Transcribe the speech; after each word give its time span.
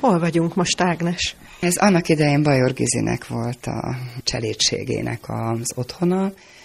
Hol 0.00 0.18
vagyunk 0.18 0.54
most, 0.54 0.80
Ágnes? 0.80 1.36
Ez 1.60 1.76
annak 1.76 2.08
idején 2.08 2.42
Bajor 2.42 2.72
Gizinek 2.72 3.26
volt 3.26 3.66
a 3.66 3.96
cselédségének 4.22 5.20
az 5.26 5.72
otthona, 5.74 6.24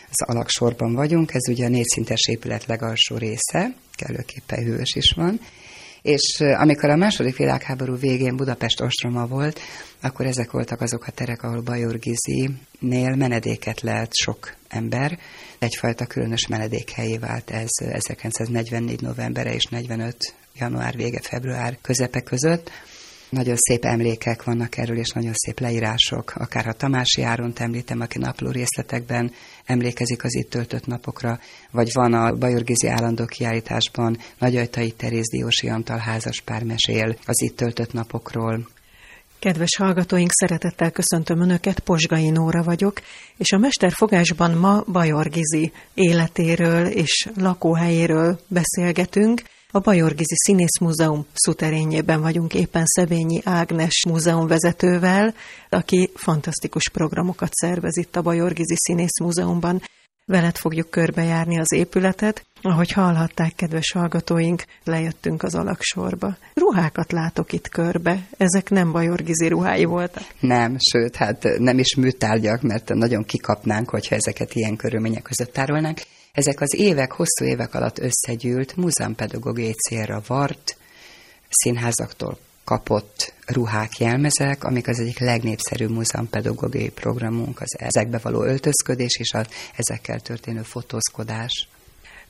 az 0.10 0.22
alaksorban 0.28 0.94
vagyunk, 0.94 1.34
ez 1.34 1.50
ugye 1.50 1.66
a 1.66 1.70
négyszintes 1.70 2.28
épület 2.28 2.66
legalsó 2.66 3.18
része, 3.18 3.74
kellőképpen 3.96 4.64
hűvös 4.64 4.96
is 4.96 5.14
van, 5.16 5.40
és 6.02 6.40
amikor 6.40 6.90
a 6.90 6.96
második 6.96 7.38
világháború 7.38 7.96
végén 7.96 8.36
Budapest 8.36 8.82
ostroma 8.82 9.28
volt, 9.28 9.60
akkor 10.02 10.26
ezek 10.26 10.52
voltak 10.52 10.82
azok 10.82 11.08
a 11.08 11.12
terek, 11.12 11.44
ahol 11.44 11.62
Bajor 11.62 12.00
Gizi-nél 12.00 13.16
menedéket 13.16 13.82
lehet 13.82 14.14
sok 14.14 14.56
ember. 14.68 15.20
Egyfajta 15.60 16.06
különös 16.06 16.48
menedékhelyé 16.48 17.18
vált 17.18 17.50
ez 17.50 17.70
1944 17.80 19.02
novembere 19.02 19.54
és 19.54 19.64
45 19.64 20.36
január 20.56 20.96
vége, 20.96 21.20
február 21.22 21.78
közepe 21.82 22.22
között. 22.22 22.72
Nagyon 23.32 23.56
szép 23.58 23.86
emlékek 23.86 24.44
vannak 24.44 24.78
erről, 24.78 24.98
és 24.98 25.10
nagyon 25.10 25.34
szép 25.34 25.60
leírások. 25.60 26.34
Akár 26.36 26.68
a 26.68 26.74
Tamási 26.74 27.22
Áront 27.22 27.60
említem, 27.60 28.02
aki 28.02 28.18
napló 28.18 28.50
részletekben 28.50 29.32
emlékezik 29.66 30.24
az 30.24 30.36
itt 30.36 30.50
töltött 30.50 30.86
napokra, 30.86 31.40
vagy 31.72 31.90
van 31.94 32.14
a 32.14 32.34
Bajorgizi 32.36 32.88
állandó 32.88 33.26
kiállításban 33.26 34.18
Nagyajtai 34.38 34.92
Teréz 34.92 35.30
Diósi 35.30 35.70
Antal 35.70 35.98
házas 35.98 36.42
pár 36.42 36.64
mesél 36.64 37.18
az 37.26 37.42
itt 37.42 37.56
töltött 37.56 37.94
napokról. 37.94 38.68
Kedves 39.40 39.78
hallgatóink, 39.78 40.32
szeretettel 40.32 40.92
köszöntöm 40.92 41.42
Önöket, 41.42 41.80
Posgai 41.80 42.30
Nóra 42.30 42.64
vagyok, 42.64 43.02
és 43.38 43.52
a 43.52 43.58
Mesterfogásban 43.58 44.58
ma 44.58 44.84
Bajor 44.92 45.30
Gizi 45.30 45.72
életéről 45.94 46.86
és 46.86 47.28
lakóhelyéről 47.36 48.40
beszélgetünk. 48.48 49.42
A 49.74 49.80
Bajorgizi 49.80 50.36
Színész 50.36 50.78
Múzeum 50.80 51.26
szuterényében 51.34 52.22
vagyunk 52.22 52.54
éppen 52.54 52.84
Szebényi 52.86 53.42
Ágnes 53.44 54.06
múzeumvezetővel, 54.08 55.34
aki 55.70 56.10
fantasztikus 56.16 56.90
programokat 56.90 57.54
szervez 57.54 57.98
itt 57.98 58.16
a 58.16 58.22
Bajorgizi 58.22 58.76
Színész 58.78 59.20
Múzeumban. 59.22 59.82
Veled 60.26 60.58
fogjuk 60.58 60.90
körbejárni 60.90 61.60
az 61.60 61.74
épületet. 61.74 62.46
Ahogy 62.62 62.92
hallhatták, 62.92 63.56
kedves 63.56 63.92
hallgatóink, 63.92 64.64
lejöttünk 64.84 65.44
az 65.44 65.56
alaksorba. 65.56 66.38
Ruhákat 66.54 67.12
látok 67.12 67.54
itt 67.54 67.70
körbe. 67.70 68.28
Ezek 68.38 68.70
nem 68.70 68.92
bajorgizi 68.92 69.48
ruhái 69.48 69.86
voltak? 69.86 70.24
Nem, 70.40 70.78
sőt, 70.80 71.16
hát 71.16 71.44
nem 71.58 71.80
is 71.80 71.96
műtárgyak, 71.96 72.62
mert 72.62 72.94
nagyon 72.94 73.24
kikapnánk, 73.24 73.90
hogyha 73.90 74.16
ezeket 74.16 74.54
ilyen 74.54 74.76
körülmények 74.76 75.22
között 75.22 75.54
tárolnánk. 75.54 76.02
Ezek 76.32 76.62
az 76.62 76.76
évek, 76.76 77.12
hosszú 77.12 77.46
évek 77.46 77.74
alatt 77.74 78.00
összegyűlt, 78.00 78.76
múzeumpedagógiai 78.76 79.74
célra 79.74 80.22
vart, 80.28 80.78
színházaktól 81.50 82.38
kapott 82.64 83.34
ruhák, 83.46 83.98
jelmezek, 83.98 84.64
amik 84.64 84.88
az 84.88 85.00
egyik 85.00 85.20
legnépszerűbb 85.20 85.90
múzeumpedagógiai 85.90 86.90
programunk, 86.90 87.62
az 87.62 87.78
ezekbe 87.80 88.18
való 88.18 88.44
öltözködés 88.44 89.16
és 89.20 89.32
az 89.34 89.48
ezekkel 89.76 90.20
történő 90.20 90.62
fotózkodás. 90.62 91.68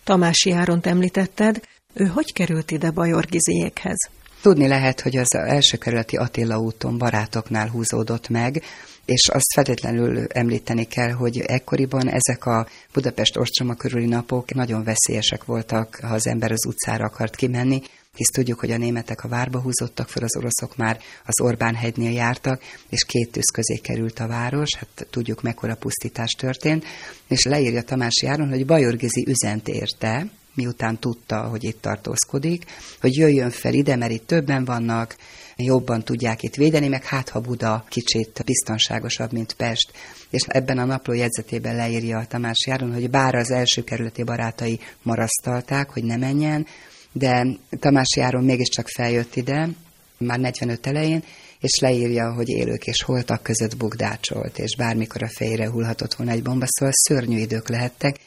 Tamási 0.03 0.51
Áront 0.51 0.85
említetted, 0.85 1.61
ő 1.93 2.05
hogy 2.05 2.33
került 2.33 2.71
ide 2.71 2.91
Bajor 2.91 3.25
Giziékhez? 3.25 4.09
Tudni 4.41 4.67
lehet, 4.67 5.01
hogy 5.01 5.17
az 5.17 5.35
első 5.35 5.77
kerületi 5.77 6.17
Attila 6.17 6.59
úton 6.59 6.97
barátoknál 6.97 7.69
húzódott 7.69 8.29
meg, 8.29 8.63
és 9.05 9.27
azt 9.27 9.53
feltétlenül 9.53 10.25
említeni 10.27 10.83
kell, 10.83 11.11
hogy 11.11 11.39
ekkoriban 11.39 12.09
ezek 12.09 12.45
a 12.45 12.67
Budapest 12.93 13.37
ostroma 13.37 13.75
körüli 13.75 14.05
napok 14.05 14.53
nagyon 14.53 14.83
veszélyesek 14.83 15.45
voltak, 15.45 15.99
ha 16.01 16.13
az 16.13 16.27
ember 16.27 16.51
az 16.51 16.65
utcára 16.65 17.05
akart 17.05 17.35
kimenni, 17.35 17.81
hisz 18.15 18.29
tudjuk, 18.29 18.59
hogy 18.59 18.71
a 18.71 18.77
németek 18.77 19.23
a 19.23 19.27
várba 19.27 19.61
húzottak 19.61 20.09
fel, 20.09 20.23
az 20.23 20.35
oroszok 20.35 20.77
már 20.77 20.99
az 21.25 21.41
Orbán 21.41 21.75
hegynél 21.75 22.11
jártak, 22.11 22.61
és 22.89 23.05
két 23.05 23.31
tűz 23.31 23.51
közé 23.51 23.75
került 23.75 24.19
a 24.19 24.27
város, 24.27 24.75
hát 24.75 25.07
tudjuk 25.09 25.41
mekkora 25.41 25.75
pusztítás 25.75 26.31
történt, 26.31 26.85
és 27.27 27.43
leírja 27.43 27.81
Tamás 27.81 28.21
Járon, 28.21 28.49
hogy 28.49 28.65
Bajorgizi 28.65 29.25
üzent 29.27 29.67
érte, 29.67 30.25
miután 30.61 30.99
tudta, 30.99 31.41
hogy 31.41 31.63
itt 31.63 31.81
tartózkodik, 31.81 32.65
hogy 32.99 33.15
jöjjön 33.15 33.49
fel 33.49 33.73
ide, 33.73 33.95
mert 33.95 34.11
itt 34.11 34.27
többen 34.27 34.65
vannak, 34.65 35.15
jobban 35.55 36.03
tudják 36.03 36.43
itt 36.43 36.55
védeni, 36.55 36.87
meg 36.87 37.03
hát 37.03 37.29
ha 37.29 37.39
Buda 37.39 37.85
kicsit 37.89 38.41
biztonságosabb, 38.45 39.31
mint 39.31 39.53
Pest. 39.53 39.91
És 40.29 40.41
ebben 40.47 40.77
a 40.77 40.85
napló 40.85 41.13
jegyzetében 41.13 41.75
leírja 41.75 42.17
a 42.17 42.25
Tamás 42.25 42.65
Járon, 42.67 42.93
hogy 42.93 43.09
bár 43.09 43.35
az 43.35 43.51
első 43.51 43.83
kerületi 43.83 44.23
barátai 44.23 44.79
marasztalták, 45.01 45.89
hogy 45.89 46.03
ne 46.03 46.17
menjen, 46.17 46.67
de 47.11 47.47
Tamás 47.79 48.15
Járon 48.15 48.43
mégiscsak 48.43 48.87
feljött 48.87 49.35
ide, 49.35 49.69
már 50.17 50.39
45 50.39 50.87
elején, 50.87 51.23
és 51.59 51.79
leírja, 51.79 52.33
hogy 52.33 52.49
élők 52.49 52.87
és 52.87 53.03
holtak 53.03 53.43
között 53.43 53.77
bugdácsolt, 53.77 54.59
és 54.59 54.75
bármikor 54.75 55.23
a 55.23 55.29
fejére 55.29 55.69
hullhatott 55.69 56.13
volna 56.13 56.31
egy 56.31 56.43
bomba, 56.43 56.65
szóval 56.67 56.93
szörnyű 56.95 57.37
idők 57.37 57.69
lehettek, 57.69 58.19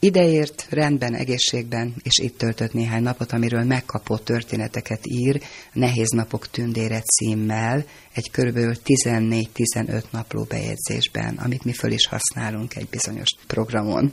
Ideért 0.00 0.66
rendben, 0.70 1.14
egészségben, 1.14 1.94
és 2.02 2.18
itt 2.18 2.38
töltött 2.38 2.72
néhány 2.72 3.02
napot, 3.02 3.32
amiről 3.32 3.64
megkapott 3.64 4.24
történeteket 4.24 5.00
ír, 5.02 5.42
Nehéz 5.72 6.08
napok 6.08 6.50
tündére 6.50 7.00
címmel, 7.00 7.84
egy 8.12 8.30
kb. 8.30 8.58
14-15 8.84 10.02
napló 10.10 10.42
bejegyzésben, 10.42 11.36
amit 11.36 11.64
mi 11.64 11.72
föl 11.72 11.92
is 11.92 12.06
használunk 12.06 12.76
egy 12.76 12.88
bizonyos 12.88 13.28
programon. 13.46 14.12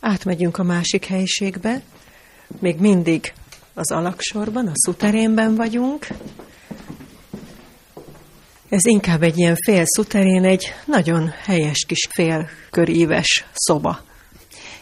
Átmegyünk 0.00 0.58
a 0.58 0.62
másik 0.62 1.04
helyiségbe, 1.04 1.82
még 2.60 2.78
mindig 2.78 3.32
az 3.74 3.90
alaksorban, 3.90 4.66
a 4.66 4.72
szuterénben 4.74 5.54
vagyunk. 5.54 6.06
Ez 8.68 8.84
inkább 8.84 9.22
egy 9.22 9.38
ilyen 9.38 9.56
fél 9.64 9.84
szuterén, 9.84 10.44
egy 10.44 10.72
nagyon 10.86 11.28
helyes 11.28 11.84
kis 11.84 12.08
félköríves 12.10 13.44
szoba. 13.52 14.10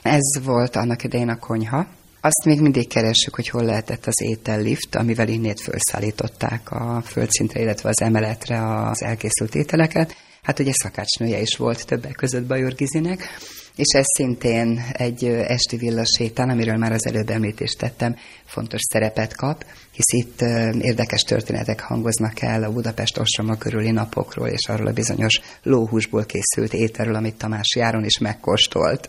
Ez 0.03 0.45
volt 0.45 0.77
annak 0.77 1.05
idején 1.05 1.29
a 1.29 1.39
konyha. 1.39 1.87
Azt 2.21 2.45
még 2.45 2.61
mindig 2.61 2.89
keressük, 2.89 3.35
hogy 3.35 3.49
hol 3.49 3.65
lehetett 3.65 4.07
az 4.07 4.23
étellift, 4.23 4.95
amivel 4.95 5.29
innét 5.29 5.61
felszállították 5.61 6.71
a 6.71 7.03
földszintre, 7.05 7.61
illetve 7.61 7.89
az 7.89 8.01
emeletre 8.01 8.87
az 8.89 9.03
elkészült 9.03 9.55
ételeket. 9.55 10.15
Hát 10.43 10.59
ugye 10.59 10.73
szakácsnője 10.73 11.41
is 11.41 11.57
volt 11.57 11.87
többek 11.87 12.13
között 12.13 12.47
Bajor 12.47 12.75
Gizinek, 12.75 13.29
és 13.77 13.93
ez 13.93 14.05
szintén 14.17 14.83
egy 14.93 15.25
esti 15.25 15.77
villasétán, 15.77 16.51
amiről 16.51 16.77
már 16.77 16.93
az 16.93 17.07
előbb 17.07 17.31
említést 17.31 17.79
tettem, 17.79 18.17
fontos 18.45 18.81
szerepet 18.91 19.37
kap, 19.37 19.65
hisz 19.91 20.25
itt 20.25 20.41
érdekes 20.81 21.23
történetek 21.23 21.81
hangoznak 21.81 22.41
el 22.41 22.63
a 22.63 22.73
Budapest 22.73 23.19
ostroma 23.19 23.57
körüli 23.57 23.91
napokról, 23.91 24.49
és 24.49 24.69
arról 24.69 24.87
a 24.87 24.93
bizonyos 24.93 25.41
lóhúsból 25.63 26.25
készült 26.25 26.73
ételről, 26.73 27.15
amit 27.15 27.39
Tamás 27.39 27.75
Járon 27.77 28.05
is 28.05 28.19
megkóstolt 28.19 29.09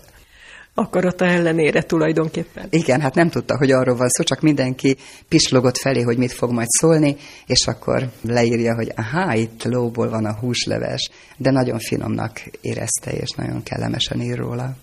akarata 0.74 1.26
ellenére 1.26 1.82
tulajdonképpen. 1.82 2.68
Igen, 2.70 3.02
hát 3.02 3.16
nem 3.16 3.30
tudta, 3.30 3.58
hogy 3.58 3.72
arról 3.72 3.96
van 3.96 4.08
szó, 4.08 4.24
csak 4.24 4.42
mindenki 4.42 4.98
pislogott 5.28 5.78
felé, 5.78 6.02
hogy 6.02 6.18
mit 6.18 6.32
fog 6.32 6.52
majd 6.52 6.70
szólni, 6.70 7.16
és 7.46 7.68
akkor 7.68 8.10
leírja, 8.22 8.76
hogy 8.76 8.92
aha, 8.96 9.34
itt 9.34 9.64
lóból 9.64 10.10
van 10.10 10.26
a 10.26 10.38
húsleves, 10.40 11.10
de 11.38 11.52
nagyon 11.52 11.80
finomnak 11.80 12.42
érezte, 12.62 13.12
és 13.12 13.30
nagyon 13.30 13.64
kellemesen 13.64 14.22
ír 14.22 14.38
róla. 14.38 14.76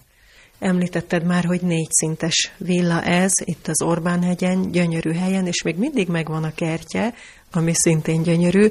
Említetted 0.59 1.25
már, 1.25 1.45
hogy 1.45 1.61
négy 1.63 1.91
szintes 1.91 2.53
villa 2.59 3.03
ez, 3.03 3.31
itt 3.45 3.69
az 3.69 3.83
Orbán-hegyen, 3.83 4.71
gyönyörű 4.71 5.13
helyen, 5.13 5.47
és 5.47 5.63
még 5.63 5.77
mindig 5.77 6.09
megvan 6.09 6.45
a 6.45 6.55
kertje, 6.55 7.15
ami 7.53 7.73
szintén 7.75 8.23
gyönyörű. 8.23 8.67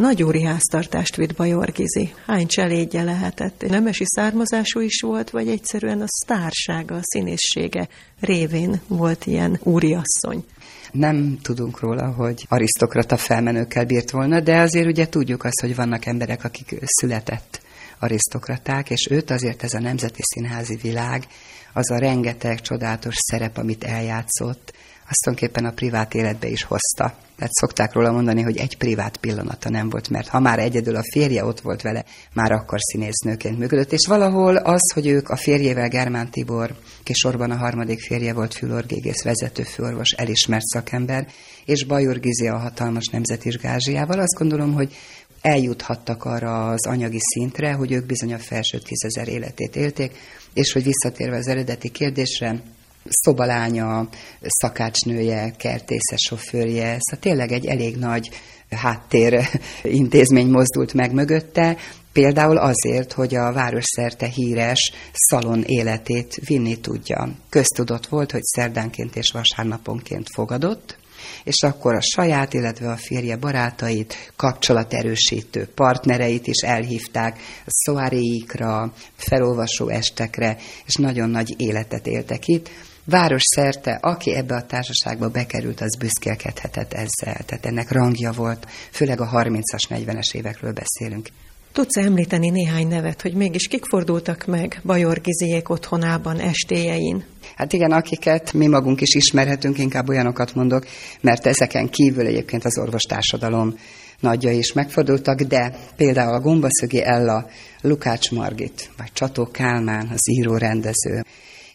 Nagy 0.00 0.22
úri 0.22 0.42
háztartást 0.42 1.16
vitt 1.16 1.36
Bajor 1.36 1.72
Gizi. 1.72 2.12
Hány 2.26 2.46
cselédje 2.46 3.02
lehetett? 3.02 3.64
Nemesi 3.68 4.04
származású 4.06 4.80
is 4.80 5.00
volt, 5.00 5.30
vagy 5.30 5.48
egyszerűen 5.48 6.00
a 6.00 6.06
sztársága, 6.06 6.94
a 6.94 7.00
színészsége 7.02 7.88
révén 8.20 8.80
volt 8.88 9.26
ilyen 9.26 9.60
úriasszony? 9.62 10.44
Nem 10.92 11.38
tudunk 11.42 11.80
róla, 11.80 12.12
hogy 12.12 12.44
arisztokrata 12.48 13.16
felmenőkkel 13.16 13.84
bírt 13.84 14.10
volna, 14.10 14.40
de 14.40 14.60
azért 14.60 14.86
ugye 14.86 15.08
tudjuk 15.08 15.44
azt, 15.44 15.60
hogy 15.60 15.76
vannak 15.76 16.06
emberek, 16.06 16.44
akik 16.44 16.78
született 16.84 17.60
arisztokraták, 18.00 18.90
és 18.90 19.08
őt 19.10 19.30
azért 19.30 19.62
ez 19.62 19.74
a 19.74 19.80
nemzeti 19.80 20.22
színházi 20.22 20.76
világ, 20.76 21.26
az 21.72 21.90
a 21.90 21.98
rengeteg 21.98 22.60
csodálatos 22.60 23.14
szerep, 23.16 23.56
amit 23.56 23.84
eljátszott, 23.84 24.72
azt 25.10 25.20
tulajdonképpen 25.22 25.64
a 25.64 25.74
privát 25.74 26.14
életbe 26.14 26.48
is 26.48 26.62
hozta. 26.62 27.14
Tehát 27.36 27.54
szokták 27.54 27.92
róla 27.92 28.12
mondani, 28.12 28.42
hogy 28.42 28.56
egy 28.56 28.76
privát 28.76 29.16
pillanata 29.16 29.70
nem 29.70 29.88
volt, 29.90 30.08
mert 30.08 30.28
ha 30.28 30.40
már 30.40 30.58
egyedül 30.58 30.96
a 30.96 31.02
férje 31.12 31.44
ott 31.44 31.60
volt 31.60 31.82
vele, 31.82 32.04
már 32.32 32.52
akkor 32.52 32.78
színésznőként 32.80 33.58
működött. 33.58 33.92
És 33.92 34.06
valahol 34.06 34.56
az, 34.56 34.92
hogy 34.92 35.06
ők 35.06 35.28
a 35.28 35.36
férjével, 35.36 35.88
Germán 35.88 36.30
Tibor, 36.30 36.74
kisorban 37.02 37.50
a 37.50 37.56
harmadik 37.56 38.00
férje 38.00 38.32
volt 38.32 38.54
fülorgégész 38.54 39.22
vezető 39.22 39.62
főorvos, 39.62 40.10
elismert 40.10 40.64
szakember, 40.64 41.26
és 41.64 41.84
Bajor 41.84 42.20
Gizi 42.20 42.48
a 42.48 42.58
hatalmas 42.58 43.06
nemzeti 43.06 43.48
gázsiával, 43.48 44.18
azt 44.18 44.38
gondolom, 44.38 44.72
hogy 44.72 44.94
eljuthattak 45.40 46.24
arra 46.24 46.68
az 46.68 46.86
anyagi 46.86 47.18
szintre, 47.20 47.72
hogy 47.72 47.92
ők 47.92 48.06
bizony 48.06 48.32
a 48.32 48.38
felső 48.38 48.78
tízezer 48.78 49.28
életét 49.28 49.76
élték, 49.76 50.16
és 50.54 50.72
hogy 50.72 50.84
visszatérve 50.84 51.36
az 51.36 51.48
eredeti 51.48 51.88
kérdésre, 51.88 52.62
szobalánya, 53.08 54.08
szakácsnője, 54.40 55.52
kertészes 55.56 56.20
sofőrje, 56.28 56.96
szóval 56.98 57.20
tényleg 57.20 57.52
egy 57.52 57.66
elég 57.66 57.96
nagy 57.96 58.30
háttér 58.70 59.48
intézmény 59.82 60.48
mozdult 60.48 60.94
meg 60.94 61.12
mögötte, 61.12 61.76
Például 62.12 62.56
azért, 62.56 63.12
hogy 63.12 63.34
a 63.34 63.52
város 63.52 63.84
szerte 63.84 64.26
híres 64.26 64.92
szalon 65.12 65.62
életét 65.62 66.34
vinni 66.46 66.80
tudja. 66.80 67.34
Köztudott 67.48 68.06
volt, 68.06 68.32
hogy 68.32 68.42
szerdánként 68.42 69.16
és 69.16 69.30
vasárnaponként 69.30 70.28
fogadott, 70.34 70.98
és 71.44 71.62
akkor 71.62 71.94
a 71.94 72.00
saját, 72.00 72.54
illetve 72.54 72.90
a 72.90 72.96
férje 72.96 73.36
barátait, 73.36 74.32
kapcsolaterősítő 74.36 75.68
partnereit 75.74 76.46
is 76.46 76.60
elhívták 76.62 77.38
szoáréikra, 77.66 78.92
felolvasó 79.16 79.88
estekre, 79.88 80.56
és 80.86 80.94
nagyon 80.94 81.30
nagy 81.30 81.54
életet 81.56 82.06
éltek 82.06 82.46
itt. 82.46 82.70
Város 83.04 83.42
szerte, 83.54 83.98
aki 84.00 84.34
ebbe 84.34 84.54
a 84.54 84.66
társaságba 84.66 85.28
bekerült, 85.28 85.80
az 85.80 85.96
büszkélkedhetett 85.98 86.92
ezzel. 86.92 87.44
Tehát 87.46 87.66
ennek 87.66 87.90
rangja 87.90 88.32
volt, 88.32 88.66
főleg 88.90 89.20
a 89.20 89.30
30-as, 89.30 89.82
40-es 89.88 90.34
évekről 90.34 90.72
beszélünk. 90.72 91.28
Tudsz 91.72 91.96
említeni 91.96 92.48
néhány 92.48 92.88
nevet, 92.88 93.22
hogy 93.22 93.34
mégis 93.34 93.68
kik 93.68 93.84
fordultak 93.84 94.46
meg 94.46 94.80
Bajor 94.84 95.20
Giziék 95.20 95.68
otthonában 95.68 96.38
estéjein? 96.38 97.24
Hát 97.56 97.72
igen, 97.72 97.92
akiket 97.92 98.52
mi 98.52 98.66
magunk 98.66 99.00
is 99.00 99.14
ismerhetünk, 99.14 99.78
inkább 99.78 100.08
olyanokat 100.08 100.54
mondok, 100.54 100.86
mert 101.20 101.46
ezeken 101.46 101.88
kívül 101.88 102.26
egyébként 102.26 102.64
az 102.64 102.78
orvostársadalom 102.78 103.78
nagyja 104.20 104.50
is 104.50 104.72
megfordultak, 104.72 105.40
de 105.40 105.76
például 105.96 106.34
a 106.34 106.40
Gombaszögi 106.40 107.02
Ella, 107.02 107.46
Lukács 107.80 108.30
Margit, 108.30 108.90
vagy 108.96 109.12
Csató 109.12 109.46
Kálmán, 109.46 110.08
az 110.12 110.30
író 110.30 110.56
rendező, 110.56 111.24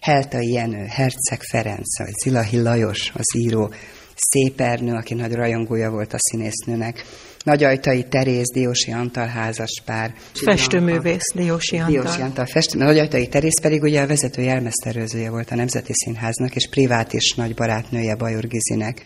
Heltai 0.02 0.52
Jenő, 0.52 0.86
Herceg 0.86 1.42
Ferenc, 1.42 1.98
vagy 1.98 2.14
Zilahi 2.24 2.62
Lajos, 2.62 3.12
az 3.14 3.36
író, 3.38 3.74
Szépernő, 4.16 4.94
aki 4.94 5.14
nagy 5.14 5.34
rajongója 5.34 5.90
volt 5.90 6.14
a 6.14 6.18
színésznőnek, 6.20 7.06
Nagyajtai 7.46 8.04
Teréz, 8.04 8.52
Diósi 8.54 8.92
Antal 8.92 9.28
házaspár. 9.28 10.14
Festőművész, 10.34 11.32
Diósi 11.36 11.78
Antal. 11.78 11.92
Diósi 11.92 12.22
Antal 12.22 12.46
festő, 12.46 12.78
Nagyajtai 12.78 13.28
Teréz 13.28 13.62
pedig 13.62 13.82
ugye 13.82 14.02
a 14.02 14.08
vezető 14.08 14.42
jelmeztervezője 14.42 15.30
volt 15.30 15.52
a 15.52 15.56
Nemzeti 15.56 15.92
Színháznak, 15.94 16.56
és 16.56 16.70
privát 16.70 17.14
is 17.14 17.34
nagy 17.34 17.54
barátnője 17.54 18.16
Bajor 18.16 18.48
Gizinek. 18.48 19.06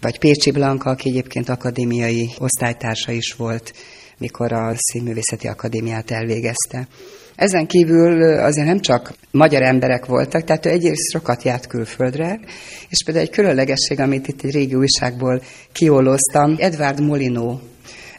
Vagy 0.00 0.18
Pécsi 0.18 0.50
Blanka, 0.50 0.90
aki 0.90 1.08
egyébként 1.08 1.48
akadémiai 1.48 2.30
osztálytársa 2.38 3.12
is 3.12 3.34
volt, 3.34 3.72
mikor 4.18 4.52
a 4.52 4.72
Színművészeti 4.76 5.46
Akadémiát 5.46 6.10
elvégezte. 6.10 6.88
Ezen 7.34 7.66
kívül 7.66 8.38
azért 8.38 8.66
nem 8.66 8.80
csak 8.80 9.14
magyar 9.30 9.62
emberek 9.62 10.06
voltak, 10.06 10.44
tehát 10.44 10.66
ő 10.66 10.70
egyrészt 10.70 11.10
sokat 11.10 11.42
járt 11.42 11.66
külföldre, 11.66 12.40
és 12.88 13.04
például 13.04 13.26
egy 13.26 13.32
különlegesség, 13.32 14.00
amit 14.00 14.28
itt 14.28 14.42
egy 14.42 14.52
régi 14.52 14.74
újságból 14.74 15.42
kiolóztam, 15.72 16.54
Edward 16.58 17.00
Molino 17.00 17.58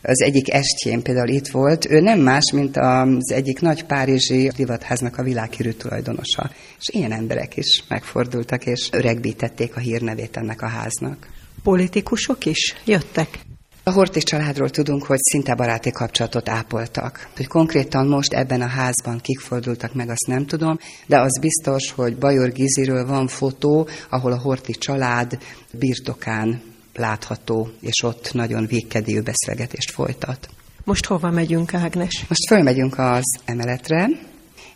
az 0.08 0.22
egyik 0.22 0.54
estjén 0.54 1.02
például 1.02 1.28
itt 1.28 1.48
volt, 1.48 1.90
ő 1.90 2.00
nem 2.00 2.20
más, 2.20 2.52
mint 2.54 2.78
az 2.78 3.32
egyik 3.32 3.60
nagy 3.60 3.84
párizsi 3.84 4.52
divatháznak 4.56 5.18
a 5.18 5.24
világhírű 5.24 5.72
tulajdonosa. 5.72 6.52
És 6.80 6.90
ilyen 6.90 7.12
emberek 7.12 7.58
is 7.58 7.84
megfordultak, 7.88 8.66
és 8.66 8.90
öregbítették 8.92 9.76
a 9.76 9.80
hírnevét 9.80 10.38
ennek 10.38 10.62
a 10.62 10.68
háznak. 10.68 11.28
Politikusok 11.64 12.46
is 12.46 12.76
jöttek? 12.86 13.40
A 13.84 13.92
Horti 13.92 14.20
családról 14.20 14.70
tudunk, 14.70 15.04
hogy 15.04 15.20
szinte 15.20 15.56
baráti 15.56 15.92
kapcsolatot 15.92 16.50
ápoltak. 16.50 17.30
Hogy 17.36 17.48
konkrétan 17.48 18.08
most 18.08 18.34
ebben 18.34 18.62
a 18.62 18.68
házban 18.68 19.20
kik 19.20 19.40
fordultak 19.40 19.94
meg, 19.94 20.10
azt 20.10 20.28
nem 20.28 20.46
tudom, 20.46 20.78
de 21.06 21.20
az 21.20 21.40
biztos, 21.40 21.92
hogy 21.92 22.18
Bajor 22.18 22.52
Giziről 22.52 23.06
van 23.06 23.28
fotó, 23.28 23.88
ahol 24.10 24.32
a 24.32 24.40
Horti 24.40 24.74
család 24.74 25.38
birtokán 25.72 26.62
látható, 26.98 27.70
és 27.82 28.04
ott 28.04 28.34
nagyon 28.34 28.66
végkedélyű 28.66 29.22
beszélgetést 29.22 29.92
folytat. 29.92 30.50
Most 30.84 31.06
hova 31.06 31.30
megyünk, 31.30 31.74
Ágnes? 31.74 32.26
Most 32.28 32.48
fölmegyünk 32.48 32.98
az 32.98 33.40
emeletre, 33.46 34.08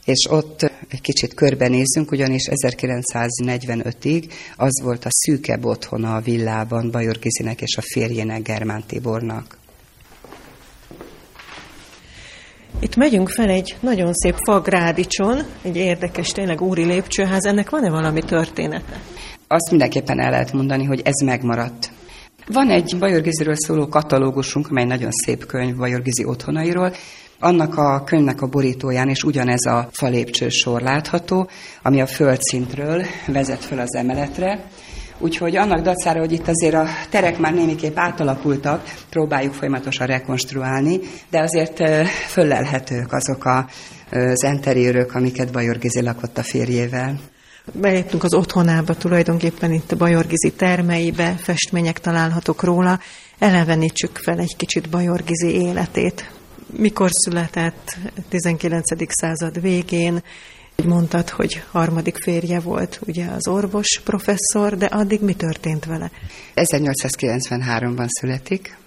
és 0.05 0.27
ott 0.29 0.71
egy 0.87 1.01
kicsit 1.01 1.33
körbenézzünk, 1.33 2.11
ugyanis 2.11 2.47
1945-ig 2.51 4.31
az 4.55 4.81
volt 4.83 5.05
a 5.05 5.09
szűkebb 5.11 5.65
otthona 5.65 6.15
a 6.15 6.21
villában 6.21 6.91
Bajor 6.91 7.19
Gizinek 7.19 7.61
és 7.61 7.77
a 7.77 7.81
férjének 7.81 8.41
Germán 8.41 8.83
Tibornak. 8.87 9.57
Itt 12.79 12.95
megyünk 12.95 13.29
fel 13.29 13.49
egy 13.49 13.75
nagyon 13.79 14.13
szép 14.13 14.35
fagrádicson, 14.45 15.43
egy 15.61 15.75
érdekes, 15.75 16.31
tényleg 16.31 16.61
úri 16.61 16.85
lépcsőház. 16.85 17.45
Ennek 17.45 17.69
van-e 17.69 17.89
valami 17.89 18.21
története? 18.21 19.01
Azt 19.47 19.69
mindenképpen 19.69 20.19
el 20.19 20.29
lehet 20.29 20.53
mondani, 20.53 20.83
hogy 20.83 21.01
ez 21.03 21.21
megmaradt. 21.25 21.91
Van 22.53 22.69
egy 22.69 22.95
Bajor 22.99 23.21
Giziről 23.21 23.55
szóló 23.55 23.87
katalógusunk, 23.87 24.69
amely 24.69 24.85
nagyon 24.85 25.11
szép 25.11 25.45
könyv 25.45 25.75
Bajor 25.75 26.01
Gizi 26.01 26.25
otthonairól, 26.25 26.93
annak 27.39 27.77
a 27.77 28.03
könyvnek 28.03 28.41
a 28.41 28.47
borítóján 28.47 29.09
is 29.09 29.23
ugyanez 29.23 29.65
a 29.65 29.89
falépcső 29.91 30.49
sor 30.49 30.81
látható, 30.81 31.49
ami 31.81 32.01
a 32.01 32.05
földszintről 32.05 33.05
vezet 33.27 33.63
föl 33.63 33.79
az 33.79 33.95
emeletre. 33.95 34.63
Úgyhogy 35.19 35.55
annak 35.55 35.81
dacára, 35.81 36.19
hogy 36.19 36.31
itt 36.31 36.47
azért 36.47 36.73
a 36.73 36.87
terek 37.09 37.37
már 37.37 37.53
némiképp 37.53 37.97
átalakultak, 37.97 38.83
próbáljuk 39.09 39.53
folyamatosan 39.53 40.07
rekonstruálni, 40.07 40.99
de 41.29 41.39
azért 41.39 41.83
föllelhetők 42.27 43.13
azok 43.13 43.45
a, 43.45 43.67
az 44.11 44.43
enteriőrök, 44.43 45.15
amiket 45.15 45.51
Bajor 45.51 45.77
Gizi 45.77 46.01
lakott 46.01 46.37
a 46.37 46.43
férjével. 46.43 47.19
Beléptünk 47.73 48.23
az 48.23 48.33
otthonába, 48.33 48.95
tulajdonképpen 48.95 49.73
itt 49.73 49.91
a 49.91 49.95
Bajorgizi 49.95 50.51
termeibe, 50.51 51.35
festmények 51.37 51.99
találhatók 51.99 52.63
róla. 52.63 52.99
Elevenítsük 53.39 54.17
fel 54.17 54.39
egy 54.39 54.55
kicsit 54.55 54.89
Bajorgizi 54.89 55.51
életét 55.51 56.31
mikor 56.77 57.09
született, 57.11 57.97
19. 58.29 58.83
század 59.07 59.61
végén, 59.61 60.23
Mondtad, 60.85 61.29
hogy 61.29 61.63
harmadik 61.71 62.17
férje 62.17 62.59
volt 62.59 62.99
ugye 63.05 63.25
az 63.25 63.47
orvos 63.47 64.01
professzor, 64.03 64.77
de 64.77 64.85
addig 64.85 65.21
mi 65.21 65.33
történt 65.33 65.85
vele? 65.85 66.11
1893-ban 66.55 68.07
születik, 68.07 68.77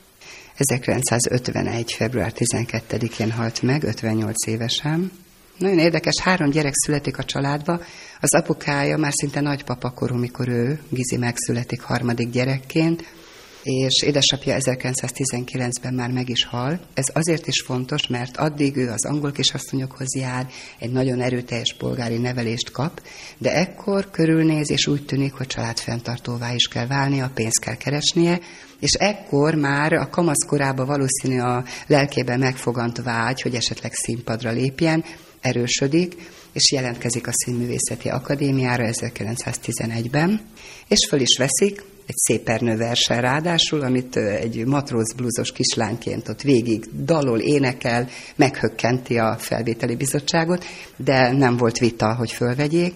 1951. 0.56 1.92
február 1.92 2.32
12-én 2.36 3.30
halt 3.30 3.62
meg, 3.62 3.82
58 3.82 4.46
évesen. 4.46 5.12
Nagyon 5.58 5.78
érdekes, 5.78 6.20
három 6.20 6.50
gyerek 6.50 6.74
születik 6.74 7.18
a 7.18 7.24
családba. 7.24 7.80
Az 8.20 8.34
apukája 8.34 8.96
már 8.96 9.12
szinte 9.12 9.40
nagypapa 9.40 9.90
korú, 9.90 10.16
mikor 10.16 10.48
ő, 10.48 10.80
Gizi 10.88 11.16
megszületik 11.16 11.80
harmadik 11.80 12.30
gyerekként 12.30 13.04
és 13.62 14.02
édesapja 14.02 14.56
1919-ben 14.58 15.94
már 15.94 16.10
meg 16.10 16.28
is 16.28 16.44
hal. 16.44 16.80
Ez 16.94 17.04
azért 17.12 17.46
is 17.46 17.62
fontos, 17.62 18.06
mert 18.06 18.36
addig 18.36 18.76
ő 18.76 18.90
az 18.90 19.04
angol 19.04 19.32
kisasszonyokhoz 19.32 20.16
jár, 20.16 20.46
egy 20.78 20.92
nagyon 20.92 21.20
erőteljes 21.20 21.74
polgári 21.78 22.18
nevelést 22.18 22.70
kap, 22.70 23.02
de 23.38 23.54
ekkor 23.54 24.10
körülnéz, 24.10 24.70
és 24.70 24.86
úgy 24.86 25.04
tűnik, 25.04 25.32
hogy 25.32 25.46
családfenntartóvá 25.46 26.54
is 26.54 26.68
kell 26.68 26.86
válnia, 26.86 27.30
pénzt 27.34 27.60
kell 27.60 27.76
keresnie, 27.76 28.40
és 28.80 28.92
ekkor 28.92 29.54
már 29.54 29.92
a 29.92 30.08
kamaszkorában 30.08 30.86
valószínű 30.86 31.38
a 31.38 31.64
lelkében 31.86 32.38
megfogant 32.38 33.02
vágy, 33.02 33.42
hogy 33.42 33.54
esetleg 33.54 33.92
színpadra 33.92 34.50
lépjen, 34.50 35.04
erősödik, 35.42 36.14
és 36.52 36.72
jelentkezik 36.72 37.26
a 37.26 37.32
Színművészeti 37.32 38.08
Akadémiára 38.08 38.84
1911-ben, 38.90 40.40
és 40.88 41.06
föl 41.08 41.20
is 41.20 41.38
veszik, 41.38 41.84
egy 42.06 42.16
szépernő 42.16 42.76
versen 42.76 43.20
ráadásul, 43.20 43.80
amit 43.80 44.16
egy 44.16 44.66
matróz 44.66 45.14
blúzos 45.14 45.52
kislányként 45.52 46.28
ott 46.28 46.42
végig 46.42 46.84
dalol, 47.04 47.38
énekel, 47.38 48.08
meghökkenti 48.36 49.18
a 49.18 49.36
felvételi 49.38 49.96
bizottságot, 49.96 50.64
de 50.96 51.32
nem 51.32 51.56
volt 51.56 51.78
vita, 51.78 52.14
hogy 52.14 52.30
fölvegyék, 52.30 52.94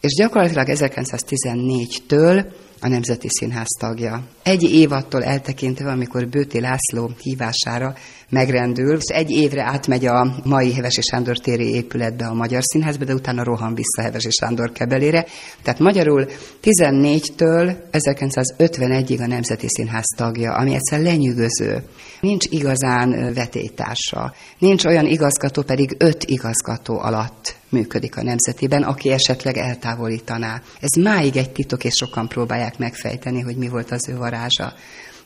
és 0.00 0.14
gyakorlatilag 0.14 0.66
1914-től 0.70 2.44
a 2.80 2.88
Nemzeti 2.88 3.28
Színház 3.28 3.68
tagja. 3.78 4.28
Egy 4.42 4.62
évattól 4.62 5.24
eltekintve, 5.24 5.90
amikor 5.90 6.28
Bőti 6.28 6.60
László 6.60 7.10
hívására 7.22 7.94
megrendül, 8.30 8.96
és 8.96 9.14
egy 9.14 9.30
évre 9.30 9.62
átmegy 9.62 10.06
a 10.06 10.34
mai 10.44 10.74
Hevesi 10.74 11.00
Sándor 11.00 11.38
téri 11.38 11.74
épületbe 11.74 12.26
a 12.26 12.34
Magyar 12.34 12.62
Színházba, 12.62 13.04
de 13.04 13.14
utána 13.14 13.44
rohan 13.44 13.74
vissza 13.74 14.02
Hevesi 14.02 14.30
Sándor 14.30 14.72
kebelére. 14.72 15.26
Tehát 15.62 15.80
magyarul 15.80 16.26
14-től 16.62 17.76
1951-ig 17.92 19.20
a 19.20 19.26
Nemzeti 19.26 19.66
Színház 19.68 20.06
tagja, 20.16 20.52
ami 20.52 20.74
egyszer 20.74 21.00
lenyűgöző. 21.00 21.82
Nincs 22.20 22.44
igazán 22.50 23.32
vetétársa. 23.34 24.34
Nincs 24.58 24.84
olyan 24.84 25.06
igazgató, 25.06 25.62
pedig 25.62 25.94
öt 25.98 26.24
igazgató 26.24 26.98
alatt 26.98 27.56
működik 27.68 28.16
a 28.16 28.22
nemzetiben, 28.22 28.82
aki 28.82 29.10
esetleg 29.10 29.56
eltávolítaná. 29.56 30.62
Ez 30.80 31.02
máig 31.02 31.36
egy 31.36 31.50
titok, 31.50 31.84
és 31.84 31.94
sokan 31.94 32.28
próbálják 32.28 32.78
megfejteni, 32.78 33.40
hogy 33.40 33.56
mi 33.56 33.68
volt 33.68 33.90
az 33.90 34.08
ő 34.08 34.16
varázsa. 34.16 34.72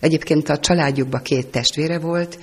Egyébként 0.00 0.49
a 0.49 0.59
családjukban 0.59 1.23
két 1.23 1.47
testvére 1.47 1.99
volt, 1.99 2.38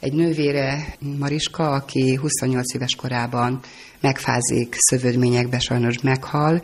egy 0.00 0.12
nővére, 0.12 0.96
Mariska, 1.18 1.70
aki 1.70 2.14
28 2.14 2.74
éves 2.74 2.94
korában 2.94 3.60
megfázik 4.00 4.74
szövődményekbe, 4.78 5.58
sajnos 5.58 6.00
meghal, 6.00 6.62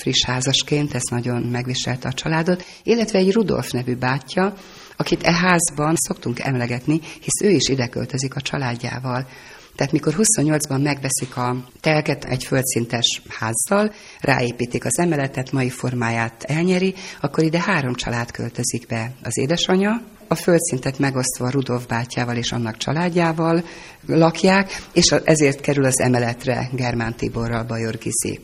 friss 0.00 0.24
házasként, 0.24 0.94
ez 0.94 1.02
nagyon 1.10 1.42
megviselte 1.42 2.08
a 2.08 2.12
családot, 2.12 2.64
illetve 2.82 3.18
egy 3.18 3.32
Rudolf 3.32 3.70
nevű 3.70 3.96
bátyja, 3.96 4.54
akit 4.96 5.22
e 5.22 5.32
házban 5.32 5.94
szoktunk 5.96 6.40
emlegetni, 6.40 7.00
hisz 7.20 7.40
ő 7.42 7.50
is 7.50 7.68
ide 7.68 7.86
költözik 7.86 8.34
a 8.34 8.40
családjával. 8.40 9.26
Tehát 9.76 9.92
mikor 9.92 10.14
28-ban 10.16 10.82
megveszik 10.82 11.36
a 11.36 11.64
telket 11.80 12.24
egy 12.24 12.44
földszintes 12.44 13.22
házzal, 13.28 13.92
ráépítik 14.20 14.84
az 14.84 14.98
emeletet, 14.98 15.52
mai 15.52 15.70
formáját 15.70 16.42
elnyeri, 16.42 16.94
akkor 17.20 17.44
ide 17.44 17.60
három 17.60 17.94
család 17.94 18.30
költözik 18.30 18.86
be. 18.86 19.12
Az 19.22 19.38
édesanyja, 19.38 20.02
a 20.32 20.34
földszintet 20.34 20.98
megosztva 20.98 21.50
Rudolf 21.50 21.86
bátyával 21.86 22.36
és 22.36 22.52
annak 22.52 22.76
családjával 22.76 23.64
lakják, 24.06 24.86
és 24.92 25.14
ezért 25.24 25.60
kerül 25.60 25.84
az 25.84 26.00
emeletre 26.00 26.68
Germán 26.72 27.16
Tiborral 27.16 27.64
Bajor 27.64 27.98
Gizi. 27.98 28.40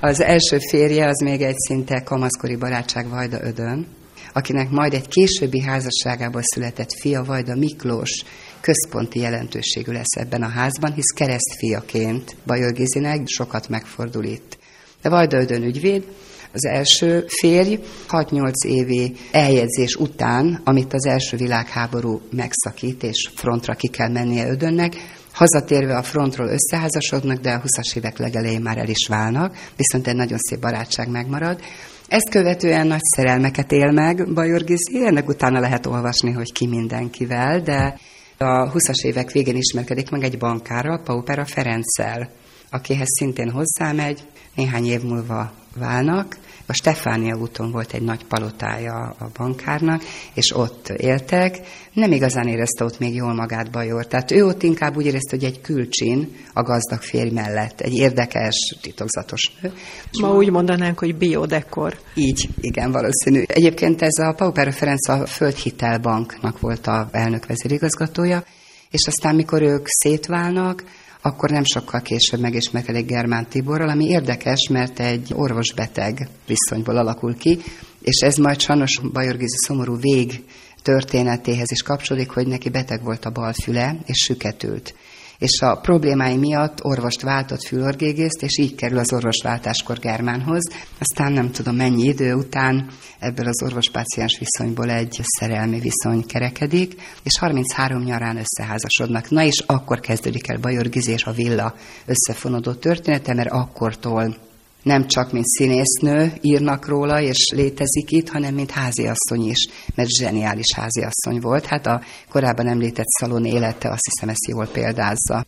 Az 0.00 0.20
első 0.20 0.58
férje 0.58 1.06
az 1.08 1.20
még 1.20 1.42
egy 1.42 1.56
szinte 1.56 2.02
kamaszkori 2.02 2.56
barátság 2.56 3.08
Vajda 3.08 3.38
Ödön, 3.42 3.86
akinek 4.32 4.70
majd 4.70 4.94
egy 4.94 5.08
későbbi 5.08 5.60
házasságából 5.60 6.42
született 6.44 6.92
fia 7.00 7.24
Vajda 7.24 7.56
Miklós 7.56 8.24
központi 8.60 9.18
jelentőségű 9.18 9.92
lesz 9.92 10.16
ebben 10.16 10.42
a 10.42 10.48
házban, 10.48 10.92
hisz 10.92 11.12
keresztfiaként 11.14 12.36
Bajor 12.46 12.72
Gizinek 12.72 13.20
sokat 13.26 13.68
megfordul 13.68 14.24
itt. 14.24 14.58
De 15.02 15.08
Vajda 15.08 15.40
Ödön 15.40 15.62
ügyvéd, 15.62 16.04
az 16.52 16.64
első 16.64 17.24
férj 17.40 17.78
6-8 18.08 18.52
évi 18.66 19.14
eljegyzés 19.30 19.94
után, 19.94 20.60
amit 20.64 20.92
az 20.92 21.06
első 21.06 21.36
világháború 21.36 22.20
megszakít, 22.30 23.02
és 23.02 23.30
frontra 23.34 23.74
ki 23.74 23.88
kell 23.88 24.08
mennie 24.08 24.48
Ödönnek, 24.48 24.96
Hazatérve 25.32 25.96
a 25.96 26.02
frontról 26.02 26.48
összeházasodnak, 26.48 27.38
de 27.38 27.52
a 27.52 27.60
20-as 27.60 27.96
évek 27.96 28.18
legelején 28.18 28.60
már 28.60 28.78
el 28.78 28.88
is 28.88 29.06
válnak, 29.08 29.56
viszont 29.76 30.06
egy 30.06 30.16
nagyon 30.16 30.38
szép 30.38 30.60
barátság 30.60 31.10
megmarad. 31.10 31.60
Ezt 32.08 32.30
követően 32.30 32.86
nagy 32.86 33.02
szerelmeket 33.02 33.72
él 33.72 33.90
meg 33.90 34.32
Bajor 34.34 34.64
Gizi, 34.64 35.04
ennek 35.06 35.28
utána 35.28 35.60
lehet 35.60 35.86
olvasni, 35.86 36.30
hogy 36.30 36.52
ki 36.52 36.66
mindenkivel, 36.66 37.60
de 37.60 37.98
a 38.38 38.72
20-as 38.72 39.04
évek 39.04 39.30
végén 39.30 39.56
ismerkedik 39.56 40.10
meg 40.10 40.22
egy 40.22 40.38
bankárral, 40.38 41.02
Paupera 41.04 41.44
Ferenccel, 41.44 42.30
akihez 42.70 43.08
szintén 43.18 43.50
hozzámegy, 43.50 44.20
néhány 44.54 44.86
év 44.86 45.02
múlva 45.02 45.52
válnak, 45.74 46.36
a 46.66 46.72
Stefánia 46.72 47.36
úton 47.36 47.70
volt 47.70 47.92
egy 47.92 48.02
nagy 48.02 48.24
palotája 48.24 49.14
a 49.18 49.30
bankárnak, 49.36 50.02
és 50.34 50.56
ott 50.56 50.88
éltek. 50.88 51.58
Nem 51.92 52.12
igazán 52.12 52.48
érezte 52.48 52.84
ott 52.84 52.98
még 52.98 53.14
jól 53.14 53.34
magát 53.34 53.70
Bajor. 53.70 54.06
Tehát 54.06 54.30
ő 54.30 54.44
ott 54.44 54.62
inkább 54.62 54.96
úgy 54.96 55.06
érezte, 55.06 55.36
hogy 55.36 55.44
egy 55.44 55.60
külcsin 55.60 56.36
a 56.52 56.62
gazdag 56.62 57.00
férj 57.00 57.30
mellett. 57.30 57.80
Egy 57.80 57.94
érdekes, 57.94 58.76
titokzatos 58.80 59.52
nő. 59.60 59.72
Ma, 60.20 60.34
úgy 60.34 60.50
mondanánk, 60.50 60.98
hogy 60.98 61.16
biodekor. 61.16 61.98
Így, 62.14 62.48
igen, 62.60 62.92
valószínű. 62.92 63.42
Egyébként 63.46 64.02
ez 64.02 64.18
a 64.26 64.34
Paupera 64.36 64.72
Ferenc 64.72 65.08
a 65.08 65.26
Földhitelbanknak 65.26 66.60
volt 66.60 66.86
a 66.86 67.08
elnök 67.10 67.46
vezérigazgatója, 67.46 68.44
és 68.90 69.06
aztán, 69.06 69.34
mikor 69.34 69.62
ők 69.62 69.86
szétválnak, 69.86 70.84
akkor 71.22 71.50
nem 71.50 71.64
sokkal 71.64 72.00
később 72.00 72.40
megismerkedik 72.40 73.06
Germán 73.06 73.48
Tiborral, 73.48 73.88
ami 73.88 74.04
érdekes, 74.04 74.68
mert 74.70 75.00
egy 75.00 75.32
orvos-beteg 75.34 76.28
viszonyból 76.46 76.96
alakul 76.96 77.36
ki, 77.36 77.58
és 78.00 78.20
ez 78.20 78.36
majd 78.36 78.60
sajnos 78.60 79.00
Bajor 79.12 79.36
Gizi 79.36 79.56
szomorú 79.66 79.96
vég 79.96 80.44
történetéhez 80.82 81.70
is 81.70 81.82
kapcsolódik, 81.82 82.30
hogy 82.30 82.46
neki 82.46 82.68
beteg 82.68 83.02
volt 83.02 83.24
a 83.24 83.30
bal 83.30 83.52
füle, 83.52 83.96
és 84.06 84.16
süketült 84.16 84.94
és 85.42 85.60
a 85.60 85.76
problémái 85.76 86.36
miatt 86.36 86.84
orvost 86.84 87.22
váltott 87.22 87.62
fülorgégészt, 87.62 88.42
és 88.42 88.58
így 88.58 88.74
kerül 88.74 88.98
az 88.98 89.12
orvosváltáskor 89.12 89.98
Germánhoz. 89.98 90.70
Aztán 90.98 91.32
nem 91.32 91.50
tudom 91.50 91.76
mennyi 91.76 92.02
idő 92.02 92.34
után 92.34 92.90
ebből 93.18 93.46
az 93.46 93.62
orvos-páciens 93.62 94.38
viszonyból 94.38 94.90
egy 94.90 95.20
szerelmi 95.38 95.80
viszony 95.80 96.26
kerekedik, 96.26 97.00
és 97.22 97.38
33 97.38 98.02
nyarán 98.02 98.36
összeházasodnak. 98.36 99.30
Na 99.30 99.42
és 99.44 99.64
akkor 99.66 100.00
kezdődik 100.00 100.48
el 100.48 100.58
Bajor 100.58 100.88
Gizi 100.88 101.14
a 101.24 101.32
villa 101.32 101.74
összefonódó 102.06 102.72
története, 102.72 103.34
mert 103.34 103.50
akkortól 103.50 104.36
nem 104.82 105.06
csak 105.06 105.32
mint 105.32 105.46
színésznő 105.46 106.32
írnak 106.40 106.88
róla, 106.88 107.20
és 107.20 107.50
létezik 107.54 108.10
itt, 108.10 108.28
hanem 108.28 108.54
mint 108.54 108.70
háziasszony 108.70 109.42
is, 109.42 109.68
mert 109.94 110.08
zseniális 110.18 110.74
háziasszony 110.74 111.40
volt. 111.40 111.66
Hát 111.66 111.86
a 111.86 112.00
korábban 112.28 112.66
említett 112.66 113.08
szalon 113.08 113.44
élete 113.44 113.88
azt 113.88 114.04
hiszem 114.10 114.28
ezt 114.28 114.48
jól 114.48 114.66
példázza. 114.66 115.46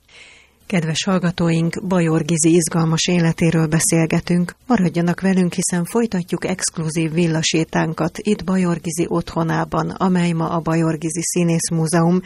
Kedves 0.66 1.04
hallgatóink, 1.04 1.86
Bajor 1.86 2.24
Gizi 2.24 2.54
izgalmas 2.54 3.06
életéről 3.06 3.66
beszélgetünk. 3.66 4.54
Maradjanak 4.66 5.20
velünk, 5.20 5.52
hiszen 5.52 5.84
folytatjuk 5.84 6.44
exkluzív 6.44 7.12
villasétánkat 7.12 8.18
itt 8.18 8.44
Bajor 8.44 8.80
Gizi 8.80 9.06
otthonában, 9.08 9.90
amely 9.90 10.32
ma 10.32 10.48
a 10.48 10.60
Bajor 10.60 10.98
Gizi 10.98 11.22
Színész 11.22 11.70
Múzeum. 11.70 12.20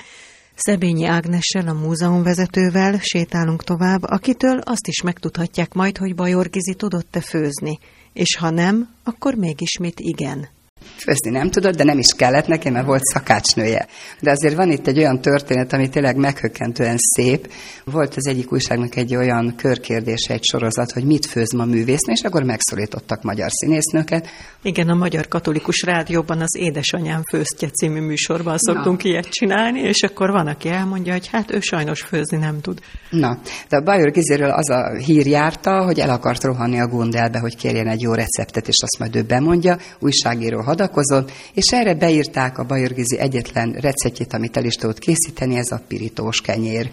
Szebényi 0.60 1.04
Ágnessel, 1.04 1.68
a 1.68 1.72
múzeumvezetővel 1.72 2.98
sétálunk 2.98 3.64
tovább, 3.64 4.02
akitől 4.02 4.58
azt 4.58 4.86
is 4.86 5.02
megtudhatják 5.02 5.72
majd, 5.72 5.96
hogy 5.96 6.14
Bajor 6.14 6.50
Gizi 6.50 6.74
tudott-e 6.74 7.20
főzni, 7.20 7.78
és 8.12 8.36
ha 8.36 8.50
nem, 8.50 8.88
akkor 9.04 9.34
mégis 9.34 9.78
mit 9.78 10.00
igen. 10.00 10.48
Főzni 10.96 11.30
nem 11.30 11.50
tudott, 11.50 11.76
de 11.76 11.84
nem 11.84 11.98
is 11.98 12.12
kellett 12.16 12.46
neki, 12.46 12.70
mert 12.70 12.86
volt 12.86 13.02
szakácsnője. 13.02 13.86
De 14.20 14.30
azért 14.30 14.54
van 14.54 14.70
itt 14.70 14.86
egy 14.86 14.98
olyan 14.98 15.20
történet, 15.20 15.72
ami 15.72 15.88
tényleg 15.88 16.16
meghökkentően 16.16 16.96
szép. 16.98 17.52
Volt 17.84 18.14
az 18.16 18.26
egyik 18.26 18.52
újságnak 18.52 18.96
egy 18.96 19.16
olyan 19.16 19.54
körkérdése, 19.56 20.32
egy 20.32 20.44
sorozat, 20.44 20.92
hogy 20.92 21.04
mit 21.04 21.26
főz 21.26 21.52
ma 21.52 21.64
művésznő, 21.64 22.12
és 22.12 22.22
akkor 22.22 22.42
megszólítottak 22.42 23.22
magyar 23.22 23.50
színésznőket. 23.50 24.28
Igen, 24.62 24.88
a 24.88 24.94
Magyar 24.94 25.28
Katolikus 25.28 25.82
Rádióban 25.82 26.40
az 26.40 26.56
Édesanyám 26.56 27.22
főztje 27.30 27.68
című 27.68 28.00
műsorban 28.00 28.58
szoktunk 28.58 29.02
Na. 29.02 29.08
ilyet 29.08 29.28
csinálni, 29.28 29.80
és 29.80 30.02
akkor 30.02 30.30
van, 30.30 30.46
aki 30.46 30.68
elmondja, 30.68 31.12
hogy 31.12 31.26
hát 31.26 31.52
ő 31.52 31.60
sajnos 31.60 32.02
főzni 32.02 32.38
nem 32.38 32.60
tud. 32.60 32.80
Na, 33.10 33.38
de 33.68 33.76
a 33.76 33.82
Bajor 33.82 34.10
Gizéről 34.10 34.50
az 34.50 34.70
a 34.70 34.96
hír 35.04 35.26
járta, 35.26 35.84
hogy 35.84 35.98
el 35.98 36.10
akart 36.10 36.42
rohanni 36.42 36.80
a 36.80 36.86
Gundelbe, 36.86 37.38
hogy 37.38 37.56
kérjen 37.56 37.88
egy 37.88 38.00
jó 38.00 38.12
receptet, 38.12 38.68
és 38.68 38.76
azt 38.82 38.98
majd 38.98 39.16
ő 39.16 39.22
bemondja, 39.22 39.76
újságíró 39.98 40.60
hadakozott, 40.68 41.30
és 41.54 41.72
erre 41.72 41.94
beírták 41.94 42.58
a 42.58 42.64
Bajorgizi 42.64 43.18
egyetlen 43.18 43.72
receptjét, 43.80 44.32
amit 44.32 44.56
el 44.56 44.64
is 44.64 44.74
tudott 44.74 44.98
készíteni, 44.98 45.56
ez 45.56 45.70
a 45.70 45.82
pirítós 45.88 46.40
kenyér, 46.40 46.90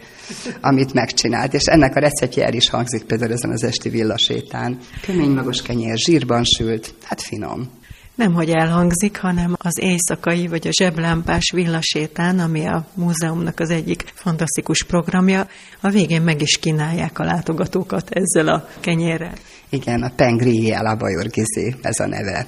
amit 0.61 0.93
megcsinált. 0.93 1.53
És 1.53 1.63
ennek 1.63 1.95
a 1.95 1.99
receptje 1.99 2.45
el 2.45 2.53
is 2.53 2.69
hangzik 2.69 3.03
például 3.03 3.31
ezen 3.31 3.51
az 3.51 3.63
esti 3.63 3.89
villasétán. 3.89 4.77
Kemény 5.01 5.29
magos 5.29 5.61
kenyér, 5.61 5.97
zsírban 5.97 6.43
sült, 6.43 6.93
hát 7.03 7.21
finom. 7.21 7.69
Nem, 8.15 8.33
hogy 8.33 8.49
elhangzik, 8.49 9.17
hanem 9.17 9.55
az 9.57 9.79
éjszakai 9.79 10.47
vagy 10.47 10.67
a 10.67 10.71
zseblámpás 10.71 11.51
villasétán, 11.53 12.39
ami 12.39 12.65
a 12.65 12.87
múzeumnak 12.93 13.59
az 13.59 13.69
egyik 13.69 14.03
fantasztikus 14.13 14.83
programja, 14.83 15.47
a 15.81 15.89
végén 15.89 16.21
meg 16.21 16.41
is 16.41 16.57
kínálják 16.57 17.19
a 17.19 17.23
látogatókat 17.23 18.09
ezzel 18.09 18.47
a 18.47 18.67
kenyérrel. 18.79 19.33
Igen, 19.69 20.01
a 20.01 20.11
Pengri 20.15 20.71
a 20.71 20.95
Bajorgizi, 20.95 21.75
ez 21.81 21.99
a 21.99 22.07
neve. 22.07 22.47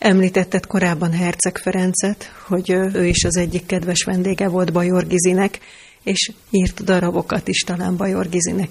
Említetted 0.00 0.66
korábban 0.66 1.12
Herceg 1.12 1.58
Ferencet, 1.58 2.32
hogy 2.46 2.70
ő 2.70 3.06
is 3.06 3.24
az 3.24 3.36
egyik 3.36 3.66
kedves 3.66 4.04
vendége 4.04 4.48
volt 4.48 4.72
Bajor 4.72 5.06
Gizinek, 5.06 5.58
és 6.02 6.30
írt 6.50 6.84
darabokat 6.84 7.48
is 7.48 7.60
talán 7.60 7.96
Bajor 7.96 8.28
Gizinek. 8.28 8.68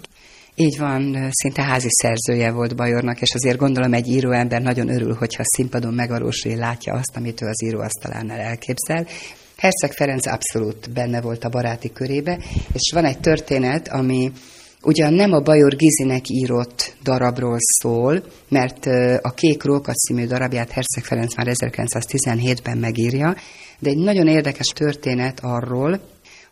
Így 0.55 0.77
van, 0.77 1.29
szinte 1.31 1.61
házi 1.61 1.87
szerzője 1.89 2.51
volt 2.51 2.75
Bajornak, 2.75 3.21
és 3.21 3.33
azért 3.33 3.57
gondolom 3.57 3.93
egy 3.93 4.07
íróember 4.07 4.61
nagyon 4.61 4.89
örül, 4.89 5.13
hogyha 5.13 5.43
színpadon 5.45 5.93
megvalósul, 5.93 6.55
látja 6.55 6.93
azt, 6.93 7.15
amit 7.15 7.41
ő 7.41 7.45
az 7.45 7.63
íróasztalánál 7.63 8.39
elképzel. 8.39 9.07
Herceg 9.57 9.91
Ferenc 9.91 10.27
abszolút 10.27 10.91
benne 10.93 11.21
volt 11.21 11.43
a 11.43 11.49
baráti 11.49 11.91
körébe, 11.91 12.39
és 12.73 12.91
van 12.93 13.05
egy 13.05 13.19
történet, 13.19 13.87
ami 13.87 14.31
ugyan 14.83 15.13
nem 15.13 15.31
a 15.31 15.39
Bajor 15.39 15.75
Gizinek 15.75 16.29
írott 16.29 16.95
darabról 17.03 17.57
szól, 17.59 18.23
mert 18.49 18.85
a 19.21 19.33
Kék 19.33 19.63
Róka 19.63 19.93
című 19.93 20.25
darabját 20.25 20.71
Herceg 20.71 21.03
Ferenc 21.03 21.35
már 21.35 21.47
1917-ben 21.49 22.77
megírja, 22.77 23.35
de 23.79 23.89
egy 23.89 23.97
nagyon 23.97 24.27
érdekes 24.27 24.67
történet 24.67 25.39
arról, 25.41 25.99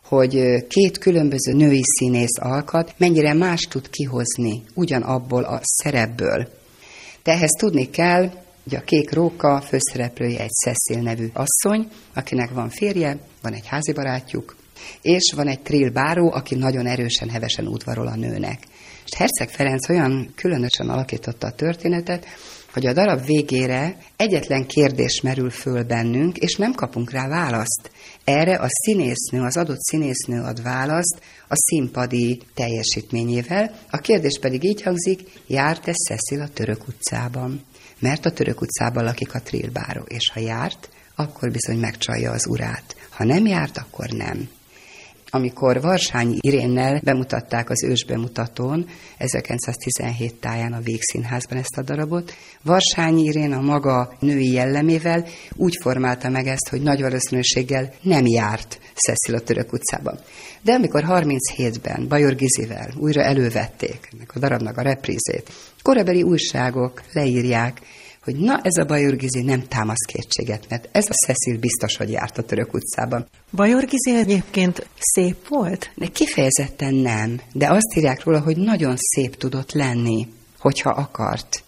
hogy 0.04 0.66
két 0.68 0.98
különböző 0.98 1.52
női 1.52 1.82
színész 1.84 2.38
alkat 2.40 2.94
mennyire 2.96 3.34
más 3.34 3.60
tud 3.60 3.90
kihozni 3.90 4.62
ugyanabból 4.74 5.42
a 5.42 5.60
szerepből. 5.62 6.48
De 7.22 7.32
ehhez 7.32 7.50
tudni 7.58 7.90
kell, 7.90 8.30
hogy 8.62 8.74
a 8.74 8.80
Kék 8.84 9.12
Róka 9.12 9.60
főszereplője 9.60 10.40
egy 10.40 10.50
Cecil 10.50 11.02
nevű 11.02 11.30
asszony, 11.32 11.88
akinek 12.14 12.50
van 12.50 12.68
férje, 12.68 13.18
van 13.42 13.52
egy 13.52 13.66
házi 13.66 13.92
barátjuk, 13.92 14.56
és 15.02 15.32
van 15.36 15.48
egy 15.48 15.60
trill 15.60 15.90
báró, 15.90 16.32
aki 16.32 16.54
nagyon 16.54 16.86
erősen, 16.86 17.28
hevesen 17.28 17.66
udvarol 17.66 18.06
a 18.06 18.16
nőnek. 18.16 18.58
És 19.04 19.16
Herceg 19.16 19.48
Ferenc 19.48 19.88
olyan 19.88 20.32
különösen 20.34 20.88
alakította 20.88 21.46
a 21.46 21.52
történetet, 21.52 22.26
hogy 22.72 22.86
a 22.86 22.92
darab 22.92 23.24
végére 23.24 23.96
egyetlen 24.16 24.66
kérdés 24.66 25.20
merül 25.20 25.50
föl 25.50 25.84
bennünk, 25.84 26.36
és 26.36 26.56
nem 26.56 26.72
kapunk 26.72 27.10
rá 27.10 27.28
választ. 27.28 27.90
Erre 28.24 28.56
a 28.56 28.66
színésznő, 28.68 29.40
az 29.40 29.56
adott 29.56 29.80
színésznő 29.80 30.42
ad 30.42 30.62
választ 30.62 31.20
a 31.48 31.54
színpadi 31.54 32.40
teljesítményével. 32.54 33.78
A 33.90 33.96
kérdés 33.96 34.38
pedig 34.40 34.64
így 34.64 34.82
hangzik, 34.82 35.20
járt-e 35.46 35.92
Cecil 35.92 36.40
a 36.40 36.48
Török 36.48 36.88
utcában? 36.88 37.64
Mert 37.98 38.26
a 38.26 38.32
Török 38.32 38.60
utcában 38.60 39.04
lakik 39.04 39.34
a 39.34 39.42
trillbáró, 39.42 40.02
és 40.08 40.30
ha 40.30 40.40
járt, 40.40 40.88
akkor 41.14 41.50
bizony 41.50 41.78
megcsalja 41.78 42.30
az 42.30 42.46
urát. 42.46 42.96
Ha 43.10 43.24
nem 43.24 43.46
járt, 43.46 43.78
akkor 43.78 44.08
nem 44.08 44.48
amikor 45.30 45.80
Varsányi 45.80 46.36
Irénnel 46.40 47.00
bemutatták 47.04 47.70
az 47.70 47.84
ősbemutatón 47.84 48.86
1917 49.16 50.34
táján 50.34 50.72
a 50.72 50.80
Végszínházban 50.80 51.58
ezt 51.58 51.76
a 51.76 51.82
darabot, 51.82 52.32
Varsányi 52.62 53.22
Irén 53.22 53.52
a 53.52 53.60
maga 53.60 54.16
női 54.20 54.52
jellemével 54.52 55.26
úgy 55.56 55.76
formálta 55.82 56.28
meg 56.28 56.46
ezt, 56.46 56.68
hogy 56.68 56.82
nagy 56.82 57.00
valószínűséggel 57.00 57.92
nem 58.02 58.26
járt 58.26 58.80
Cecil 58.94 59.34
a 59.34 59.40
Török 59.40 59.72
utcában. 59.72 60.18
De 60.62 60.72
amikor 60.72 61.04
37-ben 61.06 62.08
Bajor 62.08 62.34
Gizivel 62.34 62.90
újra 62.96 63.22
elővették 63.22 64.08
ennek 64.12 64.34
a 64.34 64.38
darabnak 64.38 64.76
a 64.76 64.82
reprízét, 64.82 65.52
korabeli 65.82 66.22
újságok 66.22 67.02
leírják, 67.12 67.80
hogy 68.30 68.40
na 68.40 68.60
ez 68.62 68.76
a 68.76 68.84
Bajorgizi 68.84 69.42
nem 69.42 69.62
támasz 69.68 70.04
kétséget, 70.06 70.64
mert 70.68 70.88
ez 70.92 71.04
a 71.08 71.26
Cecil 71.26 71.58
biztos, 71.58 71.96
hogy 71.96 72.10
járt 72.10 72.38
a 72.38 72.42
Török 72.42 72.74
utcában. 72.74 73.26
Bajorgizi 73.52 74.14
egyébként 74.14 74.86
szép 74.98 75.48
volt? 75.48 75.90
De 75.94 76.06
kifejezetten 76.06 76.94
nem, 76.94 77.40
de 77.52 77.68
azt 77.68 77.96
írják 77.96 78.24
róla, 78.24 78.40
hogy 78.40 78.56
nagyon 78.56 78.94
szép 78.96 79.36
tudott 79.36 79.72
lenni, 79.72 80.28
hogyha 80.58 80.90
akart. 80.90 81.62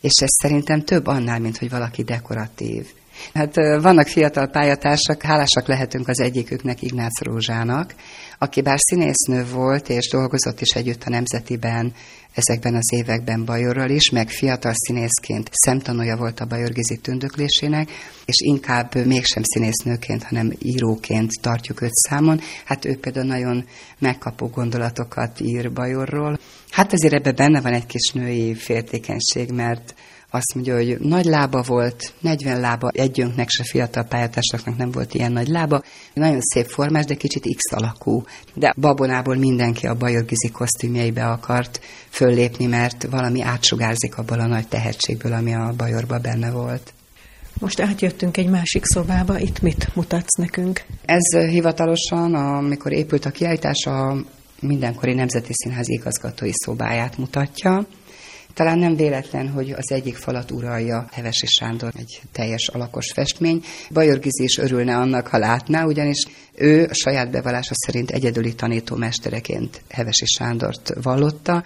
És 0.00 0.12
ez 0.20 0.28
szerintem 0.42 0.82
több 0.84 1.06
annál, 1.06 1.38
mint 1.38 1.58
hogy 1.58 1.70
valaki 1.70 2.02
dekoratív. 2.02 2.86
Hát 3.34 3.54
vannak 3.80 4.06
fiatal 4.06 4.46
pályatársak, 4.46 5.22
hálásak 5.22 5.66
lehetünk 5.66 6.08
az 6.08 6.20
egyiküknek, 6.20 6.82
Ignác 6.82 7.22
Rózsának, 7.22 7.94
aki 8.42 8.60
bár 8.60 8.78
színésznő 8.78 9.44
volt, 9.52 9.88
és 9.88 10.08
dolgozott 10.08 10.60
is 10.60 10.70
együtt 10.70 11.04
a 11.04 11.10
Nemzetiben 11.10 11.92
ezekben 12.34 12.74
az 12.74 12.92
években 12.92 13.44
Bajorral 13.44 13.90
is, 13.90 14.10
meg 14.10 14.28
fiatal 14.28 14.72
színészként 14.74 15.48
szemtanúja 15.52 16.16
volt 16.16 16.40
a 16.40 16.44
Bajorgizi 16.44 16.96
tündöklésének, 16.96 17.90
és 18.24 18.34
inkább 18.36 18.94
mégsem 19.06 19.42
színésznőként, 19.42 20.22
hanem 20.22 20.52
íróként 20.58 21.30
tartjuk 21.40 21.82
őt 21.82 21.94
számon. 21.94 22.40
Hát 22.64 22.84
ő 22.84 22.98
például 22.98 23.26
nagyon 23.26 23.64
megkapó 23.98 24.46
gondolatokat 24.46 25.40
ír 25.40 25.72
Bajorról. 25.72 26.38
Hát 26.70 26.92
azért 26.92 27.14
ebben 27.14 27.34
benne 27.34 27.60
van 27.60 27.72
egy 27.72 27.86
kis 27.86 28.12
női 28.12 28.54
féltékenység, 28.54 29.50
mert 29.50 29.94
azt 30.30 30.54
mondja, 30.54 30.74
hogy 30.74 30.98
nagy 31.00 31.24
lába 31.24 31.62
volt, 31.62 32.12
40 32.20 32.60
lába, 32.60 32.88
együnknek 32.88 33.48
se 33.48 33.64
fiatal 33.64 34.04
pályatársaknak 34.04 34.76
nem 34.76 34.90
volt 34.90 35.14
ilyen 35.14 35.32
nagy 35.32 35.48
lába. 35.48 35.82
Nagyon 36.14 36.40
szép 36.40 36.66
formás, 36.66 37.04
de 37.04 37.14
kicsit 37.14 37.56
X 37.56 37.72
alakú. 37.72 38.24
De 38.54 38.74
babonából 38.76 39.36
mindenki 39.36 39.86
a 39.86 39.94
bajorgizi 39.94 40.50
kosztümjeibe 40.50 41.26
akart 41.26 41.80
föllépni, 42.08 42.66
mert 42.66 43.06
valami 43.10 43.42
átsugárzik 43.42 44.16
abból 44.16 44.40
a 44.40 44.46
nagy 44.46 44.68
tehetségből, 44.68 45.32
ami 45.32 45.54
a 45.54 45.74
bajorba 45.76 46.18
benne 46.18 46.50
volt. 46.50 46.92
Most 47.58 47.80
átjöttünk 47.80 48.36
egy 48.36 48.48
másik 48.48 48.84
szobába, 48.84 49.38
itt 49.38 49.60
mit 49.60 49.94
mutatsz 49.94 50.36
nekünk? 50.36 50.82
Ez 51.04 51.48
hivatalosan, 51.48 52.34
amikor 52.34 52.92
épült 52.92 53.24
a 53.24 53.30
kiállítás, 53.30 53.86
a 53.86 54.16
mindenkori 54.60 55.14
Nemzeti 55.14 55.52
Színház 55.52 55.88
igazgatói 55.88 56.52
szobáját 56.52 57.18
mutatja. 57.18 57.86
Talán 58.54 58.78
nem 58.78 58.96
véletlen, 58.96 59.48
hogy 59.48 59.70
az 59.70 59.90
egyik 59.90 60.16
falat 60.16 60.50
uralja 60.50 61.08
Hevesi 61.12 61.46
Sándor, 61.46 61.92
egy 61.96 62.20
teljes 62.32 62.68
alakos 62.68 63.12
festmény. 63.12 63.64
Bajor 63.90 64.18
Gizi 64.18 64.42
is 64.42 64.58
örülne 64.58 64.96
annak, 64.96 65.26
ha 65.26 65.38
látná, 65.38 65.84
ugyanis 65.84 66.26
ő 66.54 66.86
a 66.90 66.94
saját 66.94 67.30
bevallása 67.30 67.74
szerint 67.74 68.10
egyedüli 68.10 68.54
tanítómestereként 68.54 69.82
Hevesi 69.88 70.26
Sándort 70.26 70.92
vallotta, 71.02 71.64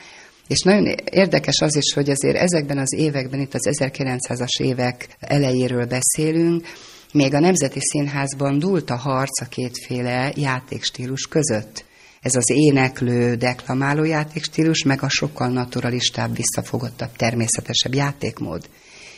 és 0.48 0.60
nagyon 0.60 0.94
érdekes 1.10 1.60
az 1.60 1.76
is, 1.76 1.92
hogy 1.94 2.10
azért 2.10 2.36
ezekben 2.36 2.78
az 2.78 2.92
években, 2.92 3.40
itt 3.40 3.54
az 3.54 3.68
1900-as 3.78 4.62
évek 4.62 5.16
elejéről 5.20 5.86
beszélünk, 5.86 6.66
még 7.12 7.34
a 7.34 7.40
Nemzeti 7.40 7.80
Színházban 7.80 8.58
dúlt 8.58 8.90
a 8.90 8.96
harc 8.96 9.40
a 9.40 9.48
kétféle 9.48 10.32
játékstílus 10.36 11.26
között 11.26 11.84
ez 12.24 12.34
az 12.34 12.50
éneklő, 12.50 13.34
deklamáló 13.34 14.04
játékstílus, 14.04 14.82
meg 14.82 15.02
a 15.02 15.08
sokkal 15.08 15.48
naturalistább, 15.48 16.36
visszafogottabb, 16.36 17.16
természetesebb 17.16 17.94
játékmód. 17.94 18.68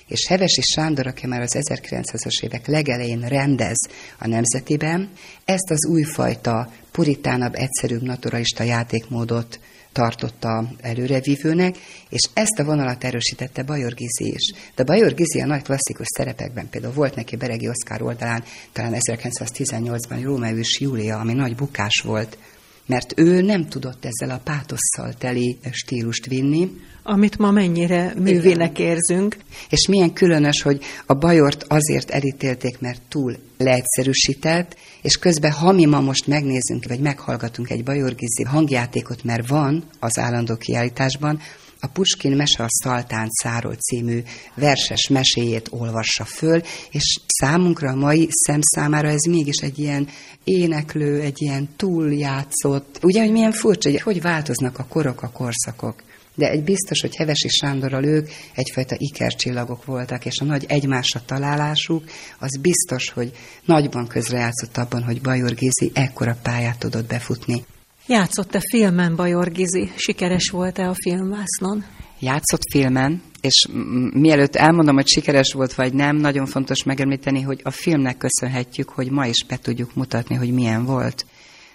És 0.07 0.27
Hevesi 0.27 0.61
Sándor, 0.63 1.07
aki 1.07 1.27
már 1.27 1.41
az 1.41 1.57
1900-as 1.59 2.43
évek 2.43 2.67
legelején 2.67 3.21
rendez 3.21 3.77
a 4.19 4.27
Nemzetiben, 4.27 5.11
ezt 5.45 5.71
az 5.71 5.87
újfajta, 5.87 6.71
puritánabb, 6.93 7.55
egyszerűbb, 7.55 8.03
naturalista 8.03 8.63
játékmódot 8.63 9.61
tartotta 9.93 10.71
előrevívőnek, 10.81 11.77
és 12.09 12.29
ezt 12.35 12.59
a 12.59 12.65
vonalat 12.65 13.05
erősítette 13.05 13.63
Bajor 13.63 13.95
Gizi 13.95 14.33
is. 14.35 14.53
De 14.75 14.85
Bajor 14.85 15.15
Gizi 15.15 15.41
a 15.41 15.47
nagy 15.47 15.63
klasszikus 15.63 16.07
szerepekben, 16.17 16.69
például 16.69 16.95
volt 16.95 17.15
neki 17.15 17.37
Beregi 17.37 17.69
Oszkár 17.69 18.03
oldalán, 18.03 18.45
talán 18.73 18.95
1918-ban 18.97 20.21
Rómeus 20.23 20.81
Júlia, 20.81 21.19
ami 21.19 21.33
nagy 21.33 21.55
bukás 21.55 22.03
volt, 22.05 22.39
mert 22.87 23.19
ő 23.19 23.41
nem 23.41 23.69
tudott 23.69 24.05
ezzel 24.05 24.37
a 24.37 24.41
pátosszal 24.45 25.15
teli 25.19 25.59
stílust 25.71 26.27
vinni. 26.27 26.71
Amit 27.03 27.39
ma 27.39 27.51
mennyire 27.51 28.15
művének 28.19 28.79
érzünk. 28.79 29.37
És 29.71 29.87
milyen 29.89 30.13
különös, 30.13 30.63
hogy 30.63 30.81
a 31.07 31.15
Bajort 31.15 31.65
azért 31.69 32.11
elítélték, 32.11 32.81
mert 32.81 33.03
túl 33.09 33.37
leegyszerűsített, 33.59 34.77
és 35.03 35.19
közben, 35.19 35.51
ha 35.51 35.73
mi 35.73 35.85
ma 35.85 36.01
most 36.01 36.27
megnézzünk, 36.27 36.85
vagy 36.89 37.01
meghallgatunk 37.01 37.71
egy 37.71 37.83
Bajorgizi 37.83 38.43
hangjátékot, 38.43 39.25
mert 39.25 39.49
van 39.49 39.85
az 40.01 40.19
állandó 40.19 40.57
kiállításban, 40.57 41.41
a 41.81 41.87
Puskin 41.87 42.37
Mese 42.37 42.63
a 42.63 42.67
Szaltán 42.69 43.29
Száról 43.31 43.75
című 43.75 44.23
verses 44.55 45.09
meséjét 45.09 45.69
olvassa 45.71 46.25
föl, 46.25 46.61
és 46.91 47.21
számunkra, 47.27 47.91
a 47.91 47.97
mai 47.97 48.29
szem 48.31 48.61
számára 48.63 49.09
ez 49.09 49.23
mégis 49.29 49.57
egy 49.57 49.79
ilyen 49.79 50.09
éneklő, 50.45 51.21
egy 51.21 51.43
ilyen 51.43 51.69
túljátszott. 51.77 52.99
Ugye, 53.03 53.21
hogy 53.21 53.33
milyen 53.33 53.53
furcsa, 53.53 53.91
hogy 53.91 54.01
hogy 54.01 54.21
változnak 54.21 54.79
a 54.79 54.87
korok, 54.89 55.23
a 55.23 55.31
korszakok. 55.31 56.03
De 56.35 56.51
egy 56.51 56.65
biztos, 56.65 57.01
hogy 57.01 57.17
Hevesi 57.17 57.49
Sándorral 57.49 58.05
ők 58.05 58.29
egyfajta 58.55 58.95
ikercsillagok 58.99 59.85
voltak, 59.85 60.25
és 60.25 60.41
a 60.41 60.45
nagy 60.45 60.65
egymásra 60.69 61.21
találásuk, 61.27 62.05
az 62.39 62.59
biztos, 62.61 63.11
hogy 63.11 63.33
nagyban 63.65 64.07
közrejátszott 64.07 64.77
abban, 64.77 65.03
hogy 65.03 65.21
Bajor 65.21 65.55
Gézi 65.55 65.91
ekkora 65.95 66.37
pályát 66.43 66.79
tudott 66.79 67.07
befutni. 67.07 67.65
Játszott-e 68.09 68.61
filmen 68.71 69.17
Bajor 69.17 69.53
Gizi? 69.53 69.91
Sikeres 69.97 70.51
volt-e 70.51 70.89
a 70.89 70.95
filmvásznon? 70.95 71.85
Játszott 72.19 72.71
filmen, 72.71 73.23
és 73.41 73.67
mielőtt 74.13 74.57
elmondom, 74.57 74.95
hogy 74.95 75.09
sikeres 75.09 75.53
volt 75.53 75.75
vagy 75.75 75.95
nem, 75.95 76.17
nagyon 76.17 76.47
fontos 76.47 76.83
megemlíteni, 76.83 77.41
hogy 77.41 77.61
a 77.65 77.71
filmnek 77.71 78.17
köszönhetjük, 78.17 78.89
hogy 78.89 79.11
ma 79.11 79.27
is 79.27 79.45
be 79.45 79.57
tudjuk 79.57 79.95
mutatni, 79.95 80.35
hogy 80.35 80.53
milyen 80.53 80.85
volt. 80.85 81.27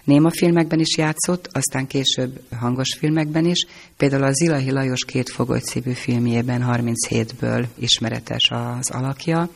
Néma 0.03 0.29
filmekben 0.29 0.79
is 0.79 0.97
játszott, 0.97 1.49
aztán 1.51 1.87
később 1.87 2.41
hangos 2.59 2.95
filmekben 2.97 3.45
is, 3.45 3.65
például 3.97 4.23
a 4.23 4.33
Zilahi 4.33 4.71
Lajos 4.71 5.05
két 5.05 5.29
fogoly 5.29 5.59
című 5.59 5.93
filmjében 5.93 6.65
37-ből 6.67 7.65
ismeretes 7.79 8.49
az 8.49 8.89
alakja, 8.89 9.49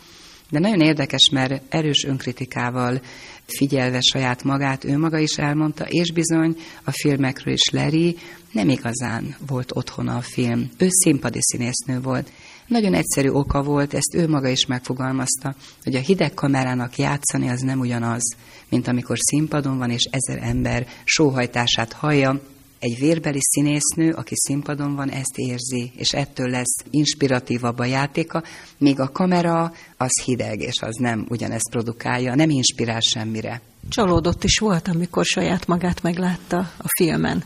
de 0.49 0.59
nagyon 0.59 0.81
érdekes, 0.81 1.29
mert 1.31 1.61
erős 1.69 2.03
önkritikával 2.03 3.01
figyelve 3.45 3.99
saját 4.01 4.43
magát, 4.43 4.83
ő 4.83 4.97
maga 4.97 5.17
is 5.17 5.37
elmondta, 5.37 5.85
és 5.87 6.11
bizony 6.11 6.55
a 6.83 6.91
filmekről 6.91 7.53
is 7.53 7.69
Leri 7.71 8.17
nem 8.51 8.69
igazán 8.69 9.35
volt 9.47 9.71
otthona 9.75 10.15
a 10.15 10.21
film. 10.21 10.69
Ő 10.77 10.87
színpadi 10.89 11.39
színésznő 11.41 12.01
volt. 12.01 12.31
Nagyon 12.67 12.93
egyszerű 12.93 13.29
oka 13.29 13.63
volt, 13.63 13.93
ezt 13.93 14.15
ő 14.15 14.27
maga 14.27 14.47
is 14.47 14.65
megfogalmazta, 14.65 15.55
hogy 15.83 15.95
a 15.95 15.99
hideg 15.99 16.33
kamerának 16.33 16.97
játszani 16.97 17.49
az 17.49 17.59
nem 17.59 17.79
ugyanaz, 17.79 18.35
mint 18.69 18.87
amikor 18.87 19.17
színpadon 19.19 19.77
van, 19.77 19.89
és 19.89 20.09
ezer 20.11 20.43
ember 20.43 20.87
sóhajtását 21.03 21.93
hallja, 21.93 22.41
egy 22.85 22.99
vérbeli 22.99 23.39
színésznő, 23.41 24.11
aki 24.11 24.33
színpadon 24.35 24.95
van, 24.95 25.09
ezt 25.09 25.37
érzi, 25.37 25.91
és 25.95 26.13
ettől 26.13 26.49
lesz 26.49 26.83
inspiratívabb 26.89 27.79
a 27.79 27.85
játéka, 27.85 28.43
míg 28.77 28.99
a 28.99 29.09
kamera 29.11 29.71
az 29.97 30.21
hideg, 30.23 30.61
és 30.61 30.81
az 30.81 30.95
nem 30.95 31.25
ugyanezt 31.29 31.69
produkálja, 31.69 32.35
nem 32.35 32.49
inspirál 32.49 32.99
semmire. 32.99 33.61
Csalódott 33.89 34.43
is 34.43 34.59
volt, 34.59 34.87
amikor 34.87 35.25
saját 35.25 35.67
magát 35.67 36.01
meglátta 36.01 36.57
a 36.57 36.87
filmen. 36.97 37.43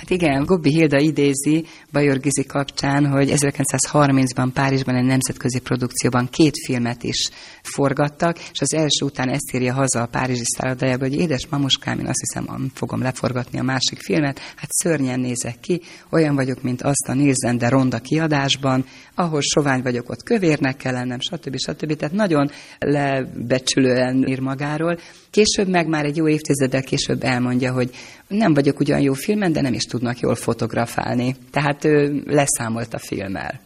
Hát 0.00 0.10
igen, 0.10 0.44
Gobbi 0.44 0.70
Hilda 0.70 0.98
idézi 0.98 1.64
Bajor 1.92 2.18
Gizi 2.18 2.44
kapcsán, 2.44 3.06
hogy 3.06 3.32
1930-ban 3.36 4.50
Párizsban 4.54 4.94
egy 4.94 5.04
nemzetközi 5.04 5.58
produkcióban 5.58 6.28
két 6.30 6.54
filmet 6.64 7.02
is 7.02 7.28
forgattak, 7.62 8.38
és 8.38 8.60
az 8.60 8.74
első 8.74 9.04
után 9.04 9.28
ezt 9.28 9.54
írja 9.54 9.72
haza 9.72 10.02
a 10.02 10.06
párizsi 10.06 10.42
szállodájába, 10.44 11.04
hogy 11.04 11.14
édes 11.14 11.46
mamuskám, 11.50 11.98
én 11.98 12.06
azt 12.06 12.20
hiszem, 12.20 12.70
fogom 12.74 13.02
leforgatni 13.02 13.58
a 13.58 13.62
másik 13.62 13.98
filmet, 13.98 14.38
hát 14.38 14.70
szörnyen 14.70 15.20
nézek 15.20 15.60
ki, 15.60 15.80
olyan 16.10 16.34
vagyok, 16.34 16.62
mint 16.62 16.82
azt 16.82 17.08
a 17.08 17.14
Nielsen, 17.14 17.58
de 17.58 17.68
ronda 17.68 17.98
kiadásban, 17.98 18.84
ahol 19.14 19.40
sovány 19.40 19.82
vagyok, 19.82 20.08
ott 20.08 20.22
kövérnek 20.22 20.76
kell 20.76 20.92
lennem, 20.92 21.20
stb. 21.20 21.56
stb. 21.58 21.96
Tehát 21.96 22.14
nagyon 22.14 22.50
lebecsülően 22.78 24.28
ír 24.28 24.40
magáról. 24.40 24.98
Később 25.30 25.68
meg 25.68 25.86
már 25.86 26.04
egy 26.04 26.16
jó 26.16 26.28
évtizeddel 26.28 26.82
később 26.82 27.22
elmondja, 27.22 27.72
hogy 27.72 27.90
nem 28.30 28.54
vagyok 28.54 28.80
ugyan 28.80 29.00
jó 29.00 29.12
filmen, 29.12 29.52
de 29.52 29.60
nem 29.60 29.72
is 29.72 29.82
tudnak 29.82 30.18
jól 30.18 30.34
fotografálni. 30.34 31.36
Tehát 31.50 31.84
ő 31.84 32.22
leszámolt 32.26 32.94
a 32.94 32.98
filmmel. 32.98 33.60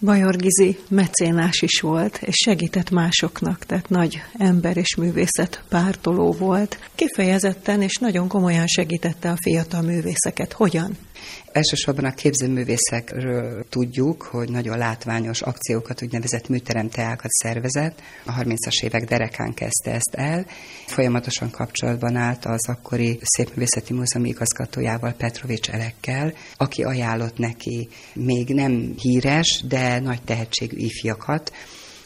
Bajor 0.00 0.36
Gizi 0.36 0.78
mecénás 0.88 1.62
is 1.62 1.80
volt, 1.80 2.18
és 2.22 2.34
segített 2.44 2.90
másoknak, 2.90 3.64
tehát 3.64 3.88
nagy 3.88 4.22
ember 4.38 4.76
és 4.76 4.96
művészet 4.96 5.62
pártoló 5.68 6.32
volt. 6.32 6.78
Kifejezetten 6.94 7.82
és 7.82 7.96
nagyon 7.96 8.28
komolyan 8.28 8.66
segítette 8.66 9.30
a 9.30 9.36
fiatal 9.40 9.82
művészeket. 9.82 10.52
Hogyan? 10.52 10.96
Elsősorban 11.52 12.04
a 12.04 12.14
képzőművészekről 12.14 13.64
tudjuk, 13.68 14.22
hogy 14.22 14.50
nagyon 14.50 14.78
látványos 14.78 15.40
akciókat, 15.42 16.02
úgynevezett 16.02 16.48
műteremteákat 16.48 17.30
szervezett. 17.30 18.02
A 18.24 18.32
30-as 18.32 18.82
évek 18.82 19.04
derekán 19.04 19.54
kezdte 19.54 19.90
ezt 19.90 20.14
el. 20.14 20.46
Folyamatosan 20.86 21.50
kapcsolatban 21.50 22.16
állt 22.16 22.44
az 22.44 22.68
akkori 22.68 23.18
Szépművészeti 23.22 23.92
Múzeum 23.92 24.24
igazgatójával, 24.24 25.12
Petrovics 25.12 25.70
Elekkel, 25.70 26.32
aki 26.56 26.82
ajánlott 26.82 27.38
neki 27.38 27.88
még 28.14 28.48
nem 28.48 28.94
híres, 28.96 29.62
de 29.68 30.00
nagy 30.00 30.22
tehetségű 30.22 30.76
ifjakat, 30.76 31.52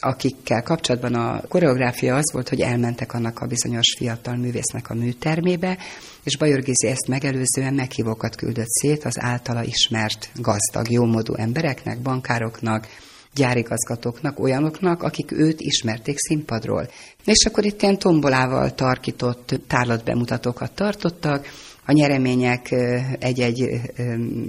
akikkel 0.01 0.63
kapcsolatban 0.63 1.13
a 1.13 1.41
koreográfia 1.47 2.15
az 2.15 2.31
volt, 2.33 2.49
hogy 2.49 2.59
elmentek 2.59 3.13
annak 3.13 3.39
a 3.39 3.45
bizonyos 3.45 3.95
fiatal 3.97 4.35
művésznek 4.35 4.89
a 4.89 4.93
műtermébe, 4.93 5.77
és 6.23 6.37
Bajor 6.37 6.59
Gizi 6.59 6.87
ezt 6.87 7.07
megelőzően 7.07 7.73
meghívókat 7.73 8.35
küldött 8.35 8.69
szét 8.69 9.05
az 9.05 9.19
általa 9.19 9.63
ismert 9.63 10.29
gazdag, 10.35 10.91
jómodú 10.91 11.33
embereknek, 11.33 12.01
bankároknak, 12.01 12.87
gyárigazgatóknak, 13.33 14.39
olyanoknak, 14.39 15.03
akik 15.03 15.31
őt 15.31 15.61
ismerték 15.61 16.17
színpadról. 16.17 16.89
És 17.25 17.45
akkor 17.45 17.65
itt 17.65 17.81
ilyen 17.81 17.99
tombolával 17.99 18.75
tarkított 18.75 19.59
tárlatbemutatókat 19.67 20.71
tartottak, 20.71 21.47
a 21.91 21.93
nyeremények 21.93 22.75
egy-egy 23.19 23.81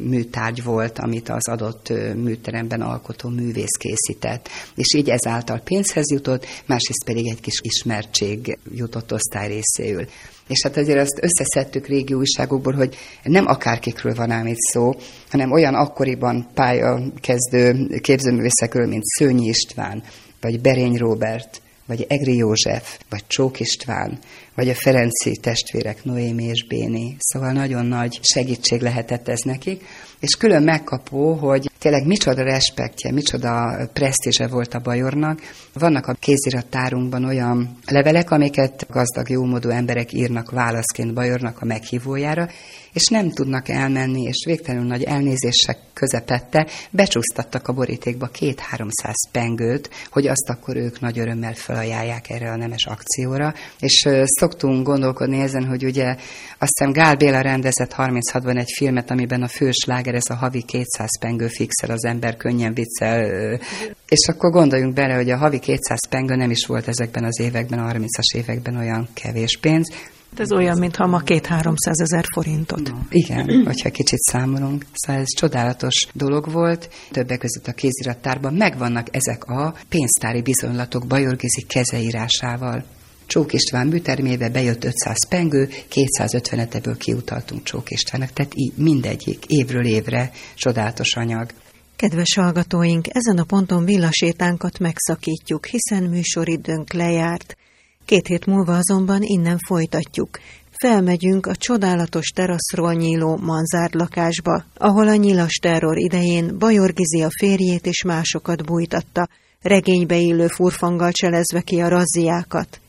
műtárgy 0.08 0.62
volt, 0.62 0.98
amit 0.98 1.28
az 1.28 1.48
adott 1.48 1.92
műteremben 2.16 2.80
alkotó 2.80 3.28
művész 3.28 3.76
készített, 3.78 4.48
és 4.74 4.94
így 4.94 5.08
ezáltal 5.08 5.60
pénzhez 5.64 6.10
jutott, 6.10 6.46
másrészt 6.66 7.04
pedig 7.04 7.28
egy 7.28 7.40
kis 7.40 7.60
ismertség 7.62 8.58
jutott 8.74 9.12
osztály 9.12 9.48
részéül. 9.48 10.06
És 10.48 10.62
hát 10.62 10.76
azért 10.76 10.98
azt 10.98 11.20
összeszedtük 11.22 11.86
régi 11.86 12.14
újságokból, 12.14 12.72
hogy 12.72 12.96
nem 13.22 13.46
akárkikről 13.46 14.14
van 14.14 14.30
ám 14.30 14.46
itt 14.46 14.60
szó, 14.72 14.94
hanem 15.30 15.52
olyan 15.52 15.74
akkoriban 15.74 16.48
pályakezdő 16.54 17.86
képzőművészekről, 18.00 18.86
mint 18.86 19.04
Szőnyi 19.04 19.46
István, 19.46 20.02
vagy 20.40 20.60
Berény 20.60 20.96
Robert, 20.96 21.60
vagy 21.86 22.04
Egri 22.08 22.36
József, 22.36 22.98
vagy 23.08 23.26
Csók 23.26 23.60
István, 23.60 24.18
vagy 24.54 24.68
a 24.68 24.74
Ferenci 24.74 25.36
testvérek, 25.36 26.04
Noémi 26.04 26.44
és 26.44 26.66
Béni. 26.66 27.16
Szóval 27.18 27.52
nagyon 27.52 27.86
nagy 27.86 28.18
segítség 28.22 28.80
lehetett 28.80 29.28
ez 29.28 29.40
nekik, 29.40 29.84
és 30.20 30.36
külön 30.36 30.62
megkapó, 30.62 31.32
hogy 31.32 31.70
tényleg 31.78 32.06
micsoda 32.06 32.42
respektje, 32.42 33.12
micsoda 33.12 33.76
presztízse 33.92 34.46
volt 34.46 34.74
a 34.74 34.80
bajornak. 34.80 35.40
Vannak 35.72 36.06
a 36.06 36.12
kézirattárunkban 36.12 37.24
olyan 37.24 37.78
levelek, 37.86 38.30
amiket 38.30 38.86
gazdag, 38.90 39.28
jómódú 39.28 39.68
emberek 39.68 40.12
írnak 40.12 40.50
válaszként 40.50 41.14
bajornak 41.14 41.60
a 41.60 41.64
meghívójára, 41.64 42.48
és 42.92 43.06
nem 43.08 43.30
tudnak 43.30 43.68
elmenni, 43.68 44.22
és 44.22 44.44
végtelenül 44.46 44.86
nagy 44.86 45.02
elnézések 45.02 45.78
közepette 45.92 46.66
becsúsztattak 46.90 47.68
a 47.68 47.72
borítékba 47.72 48.26
két-háromszáz 48.26 49.28
pengőt, 49.32 49.90
hogy 50.10 50.26
azt 50.26 50.48
akkor 50.48 50.76
ők 50.76 51.00
nagy 51.00 51.18
örömmel 51.18 51.54
felajánlják 51.54 52.30
erre 52.30 52.50
a 52.50 52.56
nemes 52.56 52.86
akcióra, 52.86 53.54
és 53.80 54.08
szoktunk 54.42 54.86
gondolkodni 54.86 55.40
ezen, 55.40 55.64
hogy 55.64 55.84
ugye 55.84 56.16
azt 56.58 56.78
hiszem 56.78 56.92
Gál 56.92 57.16
Béla 57.16 57.40
rendezett 57.40 57.94
36-ban 57.96 58.58
egy 58.58 58.72
filmet, 58.76 59.10
amiben 59.10 59.42
a 59.42 59.48
fősláger 59.48 60.14
ez 60.14 60.30
a 60.30 60.34
havi 60.34 60.62
200 60.62 61.18
pengő 61.20 61.46
fixel, 61.46 61.90
az 61.90 62.04
ember 62.04 62.36
könnyen 62.36 62.74
viccel, 62.74 63.20
és 64.08 64.28
akkor 64.28 64.50
gondoljunk 64.50 64.94
bele, 64.94 65.14
hogy 65.14 65.30
a 65.30 65.36
havi 65.36 65.58
200 65.58 66.08
pengő 66.08 66.34
nem 66.34 66.50
is 66.50 66.66
volt 66.66 66.88
ezekben 66.88 67.24
az 67.24 67.40
években, 67.40 67.78
a 67.78 67.92
30-as 67.92 68.36
években 68.36 68.76
olyan 68.76 69.08
kevés 69.14 69.58
pénz, 69.60 69.88
Hát 70.30 70.40
ez 70.40 70.52
olyan, 70.52 70.78
mintha 70.78 71.06
ma 71.06 71.18
két-háromszáz 71.18 72.00
ezer 72.00 72.24
forintot. 72.34 72.90
No, 72.90 72.98
igen, 73.08 73.46
hogyha 73.68 73.90
kicsit 73.90 74.18
számolunk. 74.18 74.84
Szóval 74.92 75.22
ez 75.22 75.28
csodálatos 75.38 76.06
dolog 76.12 76.52
volt. 76.52 76.88
Többek 77.10 77.38
között 77.38 77.66
a 77.66 77.72
kézirattárban 77.72 78.54
megvannak 78.54 79.06
ezek 79.10 79.44
a 79.44 79.74
pénztári 79.88 80.42
bizonylatok 80.42 81.06
Bajorgizi 81.06 81.62
kezeírásával. 81.66 82.84
Csók 83.32 83.52
István 83.52 83.86
műtermébe 83.86 84.48
bejött 84.48 84.84
500 84.84 85.28
pengő, 85.28 85.68
250 85.88 86.68
ebből 86.72 86.96
kiutaltunk 86.96 87.62
Csók 87.62 87.90
Istvánnak, 87.90 88.32
tehát 88.32 88.52
így 88.54 88.72
mindegyik 88.76 89.44
évről 89.46 89.86
évre 89.86 90.30
csodálatos 90.54 91.16
anyag. 91.16 91.50
Kedves 91.96 92.34
hallgatóink, 92.34 93.06
ezen 93.08 93.38
a 93.38 93.44
ponton 93.44 93.84
villasétánkat 93.84 94.78
megszakítjuk, 94.78 95.66
hiszen 95.66 96.02
műsoridőnk 96.02 96.92
lejárt. 96.92 97.56
Két 98.04 98.26
hét 98.26 98.46
múlva 98.46 98.76
azonban 98.76 99.22
innen 99.22 99.58
folytatjuk. 99.66 100.38
Felmegyünk 100.70 101.46
a 101.46 101.56
csodálatos 101.56 102.26
teraszról 102.26 102.92
nyíló 102.92 103.36
manzárd 103.36 103.94
lakásba, 103.94 104.64
ahol 104.74 105.08
a 105.08 105.14
nyilas 105.14 105.54
terror 105.54 105.98
idején 105.98 106.58
Bajor 106.58 106.92
Gizi 106.92 107.22
a 107.22 107.28
férjét 107.38 107.86
és 107.86 108.02
másokat 108.02 108.64
bújtatta, 108.64 109.28
regénybe 109.60 110.16
illő 110.16 110.46
furfanggal 110.46 111.12
cselezve 111.12 111.60
ki 111.60 111.80
a 111.80 111.88
razziákat. 111.88 112.81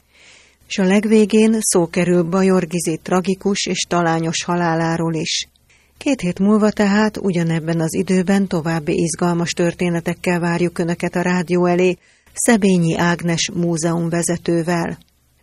A 0.78 0.84
legvégén 0.84 1.58
szó 1.60 1.88
kerül 1.88 2.24
Bajor 2.24 2.68
Gizi 2.68 3.00
tragikus 3.02 3.66
és 3.66 3.80
talányos 3.88 4.44
haláláról 4.44 5.14
is. 5.14 5.48
Két 5.98 6.22
hét 6.22 6.40
múlva 6.40 6.72
tehát 6.72 7.18
ugyanebben 7.18 7.80
az 7.80 7.96
időben 7.96 8.48
további 8.48 8.94
izgalmas 8.94 9.52
történetekkel 9.52 10.40
várjuk 10.40 10.80
Önöket 10.80 11.16
a 11.16 11.22
rádió 11.22 11.66
elé, 11.66 11.98
Szebényi 12.34 12.98
Ágnes 12.98 13.50
múzeum 13.54 14.10
vezetővel. 14.10 14.98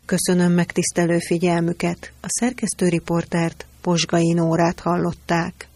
Köszönöm 0.04 0.52
megtisztelő 0.52 1.18
figyelmüket. 1.18 2.12
A 2.20 2.26
szerkesztőriportert 2.28 3.66
Posgai 3.80 4.32
Nórát 4.32 4.80
hallották. 4.80 5.68